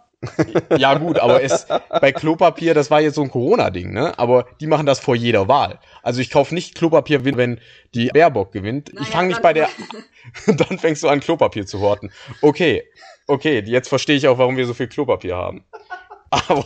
Ja, 0.78 0.96
gut, 0.98 1.18
aber 1.18 1.42
es, 1.42 1.66
bei 2.02 2.12
Klopapier, 2.12 2.74
das 2.74 2.92
war 2.92 3.00
jetzt 3.00 3.16
so 3.16 3.22
ein 3.22 3.32
Corona-Ding, 3.32 3.94
ne? 3.94 4.18
Aber 4.20 4.48
die 4.60 4.68
machen 4.68 4.86
das 4.86 5.00
vor 5.00 5.16
jeder 5.16 5.48
Wahl. 5.48 5.80
Also 6.04 6.20
ich 6.20 6.30
kaufe 6.30 6.54
nicht 6.54 6.76
Klopapier, 6.76 7.24
wenn 7.24 7.62
die 7.94 8.08
Baerbock 8.08 8.52
gewinnt. 8.52 8.94
Naja, 8.94 9.02
ich 9.02 9.10
fange 9.10 9.30
nicht 9.30 9.42
bei 9.42 9.54
der, 9.54 9.70
dann 10.46 10.78
fängst 10.78 11.04
du 11.04 11.08
an, 11.08 11.22
Klopapier 11.22 11.66
zu 11.66 11.80
horten. 11.80 12.12
Okay, 12.42 12.84
okay, 13.28 13.64
jetzt 13.66 13.88
verstehe 13.88 14.18
ich 14.18 14.28
auch, 14.28 14.38
warum 14.38 14.58
wir 14.58 14.66
so 14.66 14.74
viel 14.74 14.88
Klopapier 14.88 15.38
haben. 15.38 15.64
Aber 16.32 16.66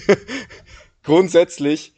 grundsätzlich 1.02 1.94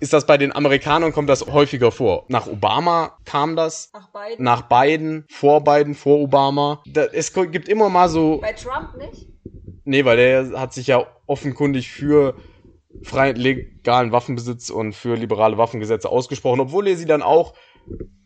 ist 0.00 0.12
das 0.12 0.26
bei 0.26 0.36
den 0.36 0.54
Amerikanern, 0.54 1.12
kommt 1.12 1.28
das 1.28 1.46
häufiger 1.46 1.92
vor. 1.92 2.24
Nach 2.28 2.48
Obama 2.48 3.16
kam 3.24 3.54
das, 3.54 3.90
Nach 3.92 4.08
beiden. 4.08 4.44
nach 4.44 4.62
Biden, 4.62 5.26
vor 5.30 5.62
Biden, 5.62 5.94
vor 5.94 6.18
Obama. 6.18 6.82
Da, 6.86 7.04
es 7.04 7.32
gibt 7.32 7.68
immer 7.68 7.88
mal 7.88 8.08
so 8.08 8.38
Bei 8.38 8.52
Trump 8.52 8.96
nicht? 8.96 9.28
Nee, 9.84 10.04
weil 10.04 10.16
der 10.16 10.60
hat 10.60 10.72
sich 10.72 10.86
ja 10.86 11.06
offenkundig 11.26 11.90
für 11.90 12.34
freien 13.02 13.36
legalen 13.36 14.12
Waffenbesitz 14.12 14.70
und 14.70 14.94
für 14.94 15.16
liberale 15.16 15.58
Waffengesetze 15.58 16.08
ausgesprochen, 16.08 16.60
obwohl 16.60 16.86
er 16.86 16.96
sie 16.96 17.06
dann 17.06 17.22
auch 17.22 17.54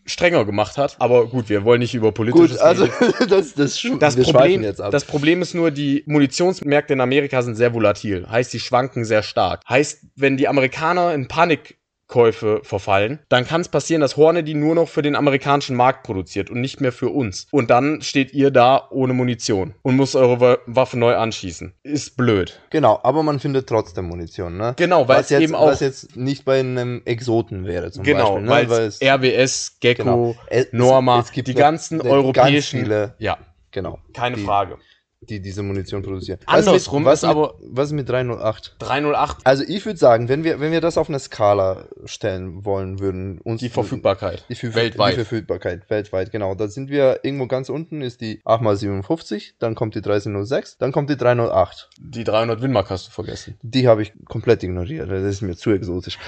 strenger 0.04 0.44
gemacht 0.44 0.78
hat. 0.78 0.96
Aber 0.98 1.26
gut, 1.26 1.48
wir 1.48 1.64
wollen 1.64 1.80
nicht 1.80 1.94
über 1.94 2.12
politisches 2.12 2.52
Gut, 2.52 2.60
also 2.60 2.86
das, 3.28 3.54
das, 3.54 3.86
Das 3.98 4.16
Problem, 4.16 4.62
jetzt 4.62 4.80
ab. 4.80 4.90
das 4.90 5.04
Problem 5.04 5.42
ist 5.42 5.54
nur, 5.54 5.70
die 5.70 6.02
Munitionsmärkte 6.06 6.94
in 6.94 7.00
Amerika 7.00 7.42
sind 7.42 7.56
sehr 7.56 7.74
volatil. 7.74 8.26
Heißt, 8.28 8.52
die 8.52 8.60
schwanken 8.60 9.04
sehr 9.04 9.22
stark. 9.22 9.62
Heißt, 9.68 10.06
wenn 10.16 10.36
die 10.36 10.48
Amerikaner 10.48 11.12
in 11.14 11.28
Panikkäufe 12.18 12.60
verfallen, 12.64 13.18
dann 13.28 13.46
kann 13.46 13.60
es 13.60 13.68
passieren, 13.68 14.00
dass 14.00 14.16
Hornady 14.16 14.54
nur 14.54 14.74
noch 14.74 14.88
für 14.88 15.02
den 15.02 15.14
amerikanischen 15.14 15.76
Markt 15.76 16.04
produziert 16.04 16.50
und 16.50 16.60
nicht 16.60 16.80
mehr 16.80 16.92
für 16.92 17.10
uns. 17.10 17.46
Und 17.50 17.70
dann 17.70 18.00
steht 18.02 18.32
ihr 18.32 18.50
da 18.50 18.88
ohne 18.90 19.12
Munition 19.12 19.74
und 19.82 19.96
muss 19.96 20.14
eure 20.14 20.40
Wa- 20.40 20.58
Waffe 20.66 20.98
neu 20.98 21.14
anschießen. 21.16 21.74
Ist 21.82 22.16
blöd. 22.16 22.60
Genau, 22.70 22.98
aber 23.02 23.22
man 23.22 23.38
findet 23.38 23.68
trotzdem 23.68 24.06
Munition, 24.06 24.56
ne? 24.56 24.74
Genau, 24.78 25.06
weil 25.06 25.20
es 25.20 25.30
jetzt, 25.30 25.42
eben 25.42 25.54
auch 25.54 25.68
was 25.68 25.80
jetzt 25.80 26.16
nicht 26.16 26.44
bei 26.44 26.60
einem 26.60 27.02
Exoten 27.04 27.66
wäre 27.66 27.90
zum 27.90 28.02
genau, 28.04 28.34
Beispiel, 28.40 28.42
ne? 28.42 28.50
weil 28.50 28.68
Weil 28.70 28.82
es 28.86 29.00
RWS, 29.02 29.76
Gecko, 29.80 30.02
genau, 30.02 30.36
es- 30.48 30.68
Norma, 30.72 31.20
es 31.20 31.30
gibt 31.32 31.48
die 31.48 31.54
ne- 31.54 31.60
ganzen 31.60 31.98
ne- 31.98 32.04
europäischen, 32.04 32.78
ganz 32.80 32.86
viele, 32.88 33.14
ja, 33.18 33.36
genau, 33.70 33.98
keine 34.14 34.36
die, 34.36 34.44
Frage. 34.44 34.78
Die 35.20 35.40
diese 35.40 35.62
Munition 35.64 36.02
produzieren. 36.02 36.38
Andersrum 36.46 37.04
was 37.04 37.22
ist 37.22 37.28
mit, 37.28 37.30
aber- 37.36 37.54
was 37.60 37.90
mit 37.92 38.08
308? 38.08 38.76
308, 38.78 39.38
Also 39.44 39.64
ich 39.66 39.84
würde 39.84 39.98
sagen, 39.98 40.28
wenn 40.28 40.44
wir 40.44 40.60
wenn 40.60 40.70
wir 40.70 40.80
das 40.80 40.96
auf 40.96 41.08
eine 41.08 41.18
Skala 41.18 41.86
stellen 42.04 42.64
wollen 42.64 43.00
würden, 43.00 43.40
uns 43.40 43.60
die 43.60 43.68
Verfügbarkeit. 43.68 44.44
die, 44.48 44.54
Verfüg 44.54 44.76
weltweit. 44.76 45.12
die 45.12 45.16
Verfügbarkeit 45.16 45.90
weltweit, 45.90 46.30
genau. 46.30 46.54
Da 46.54 46.68
sind 46.68 46.88
wir 46.88 47.20
irgendwo 47.24 47.46
ganz 47.48 47.68
unten 47.68 48.00
ist 48.00 48.20
die 48.20 48.40
8x57, 48.44 49.54
dann 49.58 49.74
kommt 49.74 49.94
die 49.96 49.98
1306, 50.02 50.78
dann 50.78 50.92
kommt 50.92 51.10
die 51.10 51.16
308. 51.16 51.90
Die 51.98 52.22
300 52.24 52.62
Winmark 52.62 52.88
hast 52.90 53.08
du 53.08 53.10
vergessen. 53.10 53.58
Die 53.62 53.88
habe 53.88 54.02
ich 54.02 54.12
komplett 54.26 54.62
ignoriert, 54.62 55.10
das 55.10 55.22
ist 55.24 55.42
mir 55.42 55.56
zu 55.56 55.70
exotisch. 55.70 56.18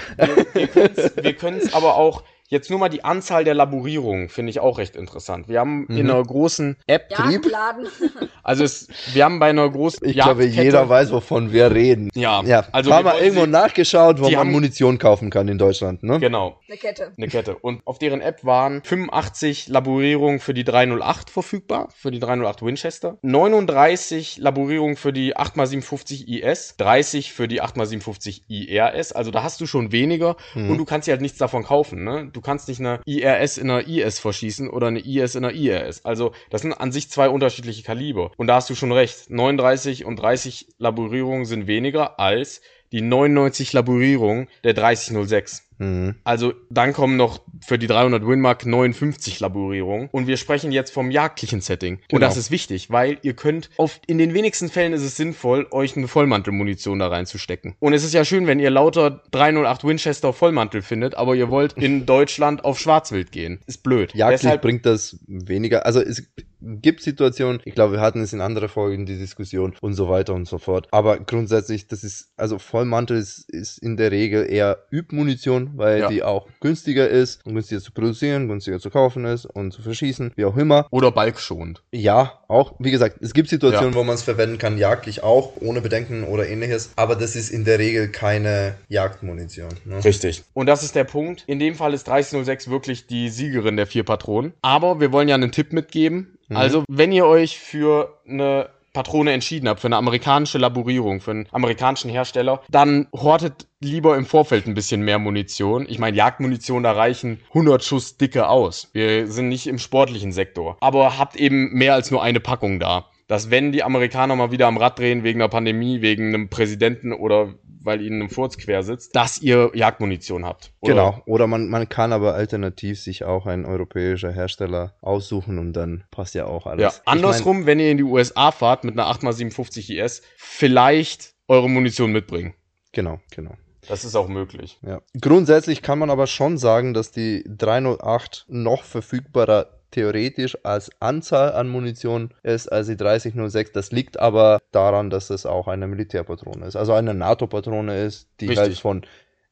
wir 0.53 0.67
können's- 0.67 1.11
wir 1.15 1.33
können 1.33 1.57
es 1.63 1.73
aber 1.73 1.95
auch, 1.95 2.23
jetzt 2.51 2.69
nur 2.69 2.77
mal 2.79 2.89
die 2.89 3.03
Anzahl 3.03 3.43
der 3.43 3.53
Laborierungen, 3.55 4.29
finde 4.29 4.49
ich 4.51 4.59
auch 4.59 4.77
recht 4.77 4.95
interessant. 4.95 5.47
Wir 5.47 5.59
haben 5.61 5.87
in 5.87 6.03
Mhm. 6.03 6.11
einer 6.11 6.23
großen 6.23 6.75
App, 6.85 7.09
Jagdladen. 7.09 7.87
also 8.43 8.63
es, 8.63 8.87
wir 9.13 9.23
haben 9.25 9.39
bei 9.39 9.49
einer 9.49 9.67
großen 9.69 10.05
Ich 10.07 10.13
glaube, 10.15 10.43
Jagdkette- 10.43 10.63
jeder 10.63 10.87
weiß, 10.89 11.11
wovon 11.11 11.51
wir 11.53 11.71
reden. 11.71 12.09
Ja, 12.13 12.43
Ja, 12.43 12.65
also 12.73 12.89
wir 12.91 12.95
haben 12.97 13.05
wir 13.05 13.19
irgendwo 13.21 13.45
sie- 13.45 13.49
nachgeschaut, 13.51 14.19
wo 14.19 14.29
man 14.29 14.35
haben- 14.35 14.51
Munition 14.51 14.97
kaufen 14.99 15.29
kann 15.29 15.47
in 15.47 15.57
Deutschland, 15.57 16.03
ne? 16.03 16.19
Genau, 16.19 16.59
Eine 16.67 16.77
Kette. 16.77 17.13
eine 17.17 17.27
Kette. 17.29 17.55
Und 17.55 17.81
auf 17.85 17.97
deren 17.99 18.19
App 18.21 18.43
waren 18.43 18.83
85 18.83 19.69
Laborierungen 19.69 20.39
für 20.41 20.53
die 20.53 20.65
308 20.65 21.29
verfügbar, 21.29 21.87
für 21.95 22.11
die 22.11 22.19
308 22.19 22.61
Winchester, 22.65 23.17
39 23.21 24.37
Laborierungen 24.37 24.97
für 24.97 25.13
die 25.13 25.37
8x57 25.37 26.27
IS, 26.27 26.75
30 26.77 27.31
für 27.31 27.47
die 27.47 27.61
8x57 27.61 28.41
IRS, 28.49 29.11
also 29.13 29.31
da 29.31 29.43
hast 29.43 29.61
du 29.61 29.65
schon 29.65 29.91
weniger 29.91 30.35
Mhm. 30.53 30.71
und 30.71 30.77
du 30.77 30.85
kannst 30.85 31.07
dir 31.07 31.11
halt 31.11 31.21
nichts 31.21 31.37
davon 31.37 31.63
kaufen, 31.63 32.03
ne? 32.03 32.29
Du 32.31 32.40
kannst 32.41 32.67
nicht 32.67 32.79
eine 32.79 32.99
IRS 33.05 33.57
in 33.57 33.69
einer 33.69 33.87
IS 33.87 34.19
verschießen 34.19 34.69
oder 34.69 34.87
eine 34.87 34.99
IS 34.99 35.35
in 35.35 35.45
einer 35.45 35.53
IRS. 35.53 36.05
Also 36.05 36.31
das 36.49 36.61
sind 36.61 36.73
an 36.73 36.91
sich 36.91 37.09
zwei 37.09 37.29
unterschiedliche 37.29 37.83
Kaliber. 37.83 38.31
Und 38.37 38.47
da 38.47 38.55
hast 38.55 38.69
du 38.69 38.75
schon 38.75 38.91
recht, 38.91 39.29
39 39.29 40.05
und 40.05 40.17
30 40.17 40.67
Laborierungen 40.77 41.45
sind 41.45 41.67
weniger 41.67 42.19
als 42.19 42.61
die 42.91 43.01
99 43.01 43.73
Laborierungen 43.73 44.47
der 44.63 44.73
3006. 44.73 45.63
Mhm. 45.77 46.15
Also 46.23 46.53
dann 46.69 46.93
kommen 46.93 47.17
noch 47.17 47.39
für 47.65 47.77
die 47.77 47.87
300 47.87 48.25
Winmark 48.25 48.65
59 48.65 49.39
Laborierungen 49.39 50.09
und 50.11 50.27
wir 50.27 50.37
sprechen 50.37 50.71
jetzt 50.71 50.91
vom 50.91 51.11
jagdlichen 51.11 51.61
Setting. 51.61 51.95
Und 51.95 52.01
Genau. 52.09 52.27
das 52.27 52.37
ist 52.37 52.51
wichtig, 52.51 52.91
weil 52.91 53.17
ihr 53.23 53.33
könnt, 53.33 53.69
oft 53.77 54.05
in 54.05 54.17
den 54.17 54.33
wenigsten 54.33 54.69
Fällen 54.69 54.93
ist 54.93 55.01
es 55.03 55.15
sinnvoll, 55.17 55.67
euch 55.71 55.97
eine 55.97 56.07
Vollmantelmunition 56.07 56.99
da 56.99 57.07
reinzustecken. 57.07 57.75
Und 57.79 57.93
es 57.93 58.03
ist 58.03 58.13
ja 58.13 58.25
schön, 58.25 58.47
wenn 58.47 58.59
ihr 58.59 58.69
lauter 58.69 59.23
308 59.31 59.83
Winchester 59.83 60.33
Vollmantel 60.33 60.81
findet, 60.81 61.15
aber 61.15 61.35
ihr 61.35 61.49
wollt 61.49 61.73
in 61.73 62.05
Deutschland 62.05 62.63
auf 62.65 62.79
Schwarzwild 62.79 63.31
gehen. 63.31 63.59
Ist 63.67 63.83
blöd. 63.83 64.13
Jagdlich 64.13 64.41
Deshalb, 64.41 64.61
bringt 64.61 64.85
das 64.85 65.17
weniger. 65.27 65.85
Also 65.85 65.99
es 66.01 66.23
gibt 66.63 67.01
Situationen, 67.01 67.59
ich 67.65 67.73
glaube, 67.73 67.93
wir 67.93 68.01
hatten 68.01 68.21
es 68.21 68.33
in 68.33 68.41
anderen 68.41 68.69
Folgen 68.69 69.05
die 69.07 69.17
Diskussion 69.17 69.73
und 69.81 69.93
so 69.93 70.09
weiter 70.09 70.33
und 70.35 70.47
so 70.47 70.59
fort. 70.59 70.87
Aber 70.91 71.19
grundsätzlich, 71.19 71.87
das 71.87 72.03
ist, 72.03 72.29
also 72.37 72.59
Vollmantel 72.59 73.17
ist, 73.17 73.49
ist 73.49 73.79
in 73.79 73.97
der 73.97 74.11
Regel 74.11 74.47
eher 74.47 74.85
Übmunition, 74.91 75.70
weil 75.75 75.99
Ja. 75.99 76.07
die 76.09 76.23
auch 76.23 76.47
günstiger 76.59 77.07
ist 77.07 77.45
und 77.45 77.53
günstiger 77.53 77.81
zu 77.81 77.91
produzieren, 77.91 78.47
günstiger 78.47 78.79
zu 78.79 78.89
kaufen 78.89 79.25
ist 79.25 79.45
und 79.45 79.71
zu 79.71 79.81
verschießen, 79.81 80.31
wie 80.35 80.45
auch 80.45 80.57
immer. 80.57 80.87
oder 80.91 81.11
balkschonend. 81.11 81.81
Ja, 81.91 82.39
auch, 82.47 82.73
wie 82.79 82.91
gesagt, 82.91 83.17
es 83.21 83.33
gibt 83.33 83.49
Situationen, 83.49 83.93
wo 83.95 84.03
man 84.03 84.15
es 84.15 84.23
verwenden 84.23 84.57
kann, 84.57 84.77
jagdlich 84.77 85.23
auch, 85.23 85.53
ohne 85.61 85.81
Bedenken 85.81 86.23
oder 86.23 86.47
ähnliches, 86.47 86.91
aber 86.95 87.15
das 87.15 87.35
ist 87.35 87.49
in 87.49 87.65
der 87.65 87.79
Regel 87.79 88.09
keine 88.09 88.75
Jagdmunition. 88.89 89.69
Ne? 89.85 90.03
Richtig. 90.03 90.43
Und 90.53 90.65
das 90.67 90.83
ist 90.83 90.95
der 90.95 91.03
Punkt. 91.03 91.43
In 91.47 91.59
dem 91.59 91.75
Fall 91.75 91.93
ist 91.93 92.07
3006 92.07 92.69
wirklich 92.69 93.07
die 93.07 93.29
Siegerin 93.29 93.77
der 93.77 93.87
vier 93.87 94.03
Patronen. 94.03 94.53
Aber 94.61 94.99
wir 94.99 95.11
wollen 95.11 95.27
ja 95.27 95.35
einen 95.35 95.51
Tipp 95.51 95.73
mitgeben. 95.73 96.37
Mhm. 96.49 96.57
Also, 96.57 96.83
wenn 96.89 97.11
ihr 97.11 97.25
euch 97.25 97.59
für 97.59 98.17
eine 98.27 98.69
Patrone 98.93 99.31
entschieden 99.31 99.69
habt, 99.69 99.79
für 99.79 99.87
eine 99.87 99.97
amerikanische 99.97 100.57
Laborierung, 100.57 101.21
für 101.21 101.31
einen 101.31 101.47
amerikanischen 101.51 102.09
Hersteller, 102.09 102.61
dann 102.69 103.07
hortet 103.13 103.67
lieber 103.79 104.17
im 104.17 104.25
Vorfeld 104.25 104.67
ein 104.67 104.73
bisschen 104.73 105.01
mehr 105.01 105.19
Munition. 105.19 105.85
Ich 105.89 105.99
meine, 105.99 106.17
Jagdmunition, 106.17 106.83
da 106.83 106.91
reichen 106.91 107.39
100 107.49 107.83
Schuss 107.83 108.17
dicke 108.17 108.47
aus. 108.47 108.89
Wir 108.93 109.27
sind 109.27 109.49
nicht 109.49 109.67
im 109.67 109.79
sportlichen 109.79 110.31
Sektor. 110.31 110.77
Aber 110.81 111.17
habt 111.17 111.35
eben 111.35 111.73
mehr 111.73 111.93
als 111.93 112.11
nur 112.11 112.21
eine 112.21 112.39
Packung 112.39 112.79
da. 112.79 113.10
Dass 113.31 113.49
wenn 113.49 113.71
die 113.71 113.81
Amerikaner 113.81 114.35
mal 114.35 114.51
wieder 114.51 114.67
am 114.67 114.75
Rad 114.75 114.99
drehen 114.99 115.23
wegen 115.23 115.39
einer 115.41 115.47
Pandemie, 115.47 116.01
wegen 116.01 116.35
einem 116.35 116.49
Präsidenten 116.49 117.13
oder 117.13 117.53
weil 117.81 118.01
ihnen 118.01 118.23
ein 118.23 118.29
Furz 118.29 118.57
quer 118.57 118.83
sitzt, 118.83 119.15
dass 119.15 119.41
ihr 119.41 119.71
Jagdmunition 119.73 120.43
habt. 120.45 120.73
Oder- 120.81 120.93
Genau. 120.93 121.21
Oder 121.27 121.47
man, 121.47 121.69
man 121.69 121.87
kann 121.87 122.11
aber 122.11 122.33
alternativ 122.33 122.99
sich 122.99 123.23
auch 123.23 123.45
einen 123.45 123.63
europäischer 123.63 124.33
Hersteller 124.33 124.95
aussuchen 124.99 125.59
und 125.59 125.71
dann 125.71 126.03
passt 126.11 126.35
ja 126.35 126.45
auch 126.45 126.67
alles. 126.67 126.81
Ja, 126.83 126.89
Ich 126.89 127.07
andersrum, 127.07 127.65
wenn 127.65 127.79
ihr 127.79 127.89
in 127.91 127.95
die 127.99 128.03
USA 128.03 128.51
fahrt 128.51 128.83
mit 128.83 128.99
einer 128.99 129.09
8x57 129.09 129.89
IS, 129.97 130.23
vielleicht 130.35 131.33
eure 131.47 131.69
Munition 131.69 132.11
mitbringen. 132.11 132.49
Mein, 132.49 132.91
genau, 132.91 133.19
genau. 133.33 133.55
Das 133.87 134.03
ist 134.03 134.15
auch 134.17 134.27
möglich. 134.27 134.77
Ja. 134.85 134.99
Grundsätzlich 135.21 135.81
kann 135.81 135.99
man 135.99 136.09
aber 136.09 136.27
schon 136.27 136.57
sagen, 136.57 136.93
dass 136.93 137.11
die 137.11 137.45
308 137.47 138.45
noch 138.49 138.83
verfügbarer 138.83 139.80
theoretisch 139.91 140.57
als 140.63 140.89
Anzahl 140.99 141.53
an 141.53 141.69
Munition 141.69 142.33
ist 142.43 142.71
als 142.71 142.87
die 142.87 142.97
3006. 142.97 143.71
Das 143.73 143.91
liegt 143.91 144.19
aber 144.19 144.59
daran, 144.71 145.09
dass 145.09 145.29
es 145.29 145.45
auch 145.45 145.67
eine 145.67 145.87
Militärpatrone 145.87 146.65
ist. 146.65 146.75
Also 146.75 146.93
eine 146.93 147.13
NATO-Patrone 147.13 148.03
ist, 148.03 148.27
die 148.39 148.47
Richtig. 148.47 148.59
halt 148.59 148.79
von 148.79 149.01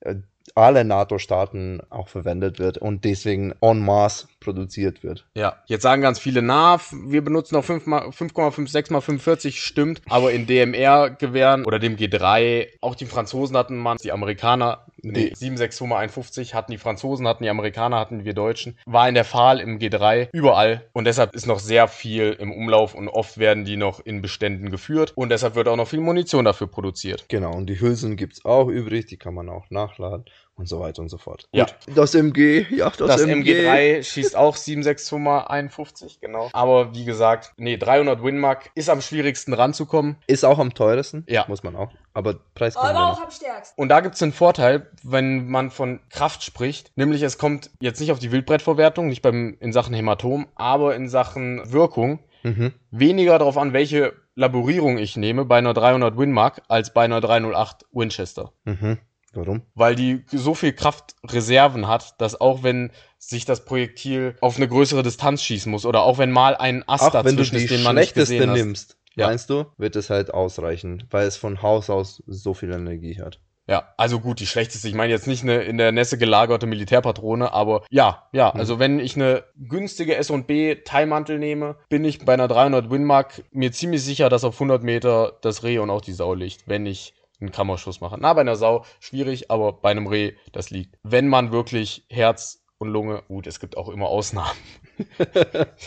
äh, 0.01 0.15
alle 0.55 0.83
NATO-Staaten 0.83 1.81
auch 1.89 2.07
verwendet 2.07 2.59
wird 2.59 2.77
und 2.77 3.05
deswegen 3.05 3.53
en 3.61 3.79
masse 3.83 4.27
produziert 4.39 5.03
wird. 5.03 5.25
Ja, 5.35 5.57
jetzt 5.65 5.83
sagen 5.83 6.01
ganz 6.01 6.19
viele, 6.19 6.41
na, 6.41 6.79
wir 6.91 7.23
benutzen 7.23 7.55
noch 7.55 7.63
5 7.63 7.85
mal- 7.85 8.09
5,56 8.09 8.91
mal 8.91 9.01
45, 9.01 9.61
stimmt, 9.61 10.01
aber 10.09 10.31
in 10.31 10.47
DMR-Gewehren 10.47 11.65
oder 11.65 11.79
dem 11.79 11.97
G3, 11.97 12.67
auch 12.81 12.95
die 12.95 13.05
Franzosen 13.05 13.57
hatten 13.57 13.77
man, 13.77 13.97
die 13.97 14.11
Amerikaner, 14.11 14.85
nee, 15.01 15.33
7,62 15.33 15.87
mal 15.87 15.97
51 15.97 16.53
hatten 16.53 16.71
die 16.71 16.77
Franzosen, 16.77 17.27
hatten 17.27 17.43
die 17.43 17.49
Amerikaner, 17.49 17.99
hatten 17.99 18.23
wir 18.23 18.33
Deutschen, 18.33 18.77
war 18.85 19.07
in 19.07 19.15
der 19.15 19.25
Pfahl 19.25 19.59
im 19.59 19.77
G3, 19.77 20.29
überall. 20.31 20.87
Und 20.93 21.05
deshalb 21.05 21.35
ist 21.35 21.47
noch 21.47 21.59
sehr 21.59 21.87
viel 21.87 22.35
im 22.39 22.51
Umlauf 22.51 22.95
und 22.95 23.09
oft 23.09 23.37
werden 23.37 23.65
die 23.65 23.77
noch 23.77 23.99
in 23.99 24.21
Beständen 24.21 24.71
geführt. 24.71 25.13
Und 25.15 25.29
deshalb 25.29 25.55
wird 25.55 25.67
auch 25.67 25.75
noch 25.75 25.87
viel 25.87 25.99
Munition 25.99 26.45
dafür 26.45 26.67
produziert. 26.67 27.25
Genau, 27.27 27.53
und 27.53 27.67
die 27.67 27.79
Hülsen 27.79 28.15
gibt's 28.15 28.45
auch 28.45 28.67
übrig, 28.67 29.05
die 29.07 29.17
kann 29.17 29.33
man 29.33 29.49
auch 29.49 29.69
nachladen 29.69 30.25
und 30.55 30.67
so 30.67 30.79
weiter 30.79 31.01
und 31.01 31.09
so 31.09 31.17
fort. 31.17 31.47
Ja. 31.53 31.65
Gut. 31.65 31.95
Das 31.95 32.13
MG, 32.15 32.65
ja, 32.69 32.89
das, 32.89 33.07
Das 33.07 33.21
MG. 33.21 33.65
MG3 33.65 34.03
schießt 34.03 34.35
auch 34.35 34.57
762x51, 34.57 36.19
genau. 36.19 36.49
Aber 36.53 36.93
wie 36.93 37.05
gesagt, 37.05 37.53
nee, 37.57 37.77
300 37.77 38.21
Winmark 38.23 38.69
ist 38.75 38.89
am 38.89 39.01
schwierigsten 39.01 39.53
ranzukommen. 39.53 40.17
Ist 40.27 40.43
auch 40.43 40.59
am 40.59 40.73
teuersten. 40.73 41.23
Ja. 41.27 41.45
Muss 41.47 41.63
man 41.63 41.75
auch. 41.75 41.91
Aber 42.13 42.35
Preis 42.55 42.75
Aber 42.75 43.11
auch 43.13 43.21
am 43.21 43.31
stärksten. 43.31 43.79
Und 43.81 43.89
da 43.89 44.01
gibt's 44.01 44.21
einen 44.21 44.33
Vorteil, 44.33 44.87
wenn 45.03 45.47
man 45.47 45.71
von 45.71 46.01
Kraft 46.09 46.43
spricht. 46.43 46.91
Nämlich 46.95 47.21
es 47.21 47.37
kommt 47.37 47.69
jetzt 47.79 47.99
nicht 48.01 48.11
auf 48.11 48.19
die 48.19 48.31
Wildbrettverwertung, 48.31 49.07
nicht 49.07 49.21
beim, 49.21 49.55
in 49.59 49.71
Sachen 49.71 49.93
Hämatom, 49.93 50.47
aber 50.55 50.95
in 50.95 51.07
Sachen 51.09 51.71
Wirkung 51.71 52.19
Mhm. 52.41 52.71
weniger 52.89 53.37
darauf 53.37 53.57
an, 53.57 53.73
welche 53.73 54.13
Laborierung 54.35 54.97
ich 54.97 55.17
nehme 55.17 55.43
bei 55.43 55.57
einer 55.57 55.73
300 55.73 56.17
Winmark 56.17 56.61
als 56.69 56.93
bei 56.93 57.03
einer 57.03 57.19
308 57.19 57.85
Winchester. 57.91 58.53
Mhm. 58.63 58.97
Warum? 59.39 59.61
Weil 59.75 59.95
die 59.95 60.23
so 60.31 60.53
viel 60.53 60.73
Kraftreserven 60.73 61.87
hat, 61.87 62.19
dass 62.21 62.39
auch 62.39 62.63
wenn 62.63 62.91
sich 63.17 63.45
das 63.45 63.65
Projektil 63.65 64.35
auf 64.41 64.57
eine 64.57 64.67
größere 64.67 65.03
Distanz 65.03 65.43
schießen 65.43 65.71
muss 65.71 65.85
oder 65.85 66.03
auch 66.03 66.17
wenn 66.17 66.31
mal 66.31 66.55
ein 66.55 66.83
Ast 66.87 67.07
du 67.07 67.09
dazwischen 67.11 67.55
ist, 67.57 67.69
den 67.71 67.83
man 67.83 67.95
nicht 67.95 68.13
gesehen 68.13 68.49
hat. 68.49 68.55
nimmst, 68.57 68.97
Ja. 69.15 69.27
meinst 69.27 69.49
du, 69.49 69.65
wird 69.77 69.95
es 69.95 70.09
halt 70.09 70.33
ausreichen, 70.33 71.05
weil 71.09 71.27
es 71.27 71.35
von 71.37 71.61
Haus 71.61 71.89
aus 71.89 72.23
so 72.27 72.53
viel 72.53 72.71
Energie 72.71 73.19
hat. 73.21 73.39
Ja, 73.67 73.93
also 73.97 74.19
gut, 74.19 74.39
die 74.39 74.47
schlechteste, 74.47 74.87
ich 74.87 74.95
meine 74.95 75.11
jetzt 75.13 75.27
nicht 75.27 75.43
eine 75.43 75.61
in 75.61 75.77
der 75.77 75.91
Nässe 75.91 76.17
gelagerte 76.17 76.65
Militärpatrone, 76.65 77.53
aber 77.53 77.83
ja, 77.91 78.27
ja, 78.31 78.51
Mhm. 78.51 78.59
also 78.59 78.79
wenn 78.79 78.99
ich 78.99 79.15
eine 79.15 79.43
günstige 79.57 80.15
S&B 80.15 80.77
Teilmantel 80.85 81.37
nehme, 81.37 81.75
bin 81.87 82.03
ich 82.03 82.25
bei 82.25 82.33
einer 82.33 82.47
300 82.47 82.89
Winmark 82.89 83.43
mir 83.51 83.71
ziemlich 83.71 84.03
sicher, 84.03 84.29
dass 84.29 84.43
auf 84.43 84.55
100 84.55 84.81
Meter 84.81 85.37
das 85.43 85.61
Reh 85.61 85.77
und 85.77 85.91
auch 85.91 86.01
die 86.01 86.13
Sau 86.13 86.33
liegt, 86.33 86.67
wenn 86.67 86.87
ich 86.87 87.13
einen 87.39 87.51
Kammerschuss 87.51 88.01
mache. 88.01 88.17
Na, 88.19 88.33
bei 88.33 88.41
einer 88.41 88.55
Sau 88.55 88.85
schwierig, 88.99 89.51
aber 89.51 89.73
bei 89.73 89.91
einem 89.91 90.07
Reh, 90.07 90.33
das 90.51 90.69
liegt. 90.69 90.97
Wenn 91.03 91.27
man 91.27 91.51
wirklich 91.51 92.05
Herz 92.09 92.63
und 92.79 92.89
Lunge, 92.89 93.23
gut, 93.27 93.45
es 93.45 93.59
gibt 93.59 93.77
auch 93.77 93.89
immer 93.89 94.07
Ausnahmen. 94.07 94.57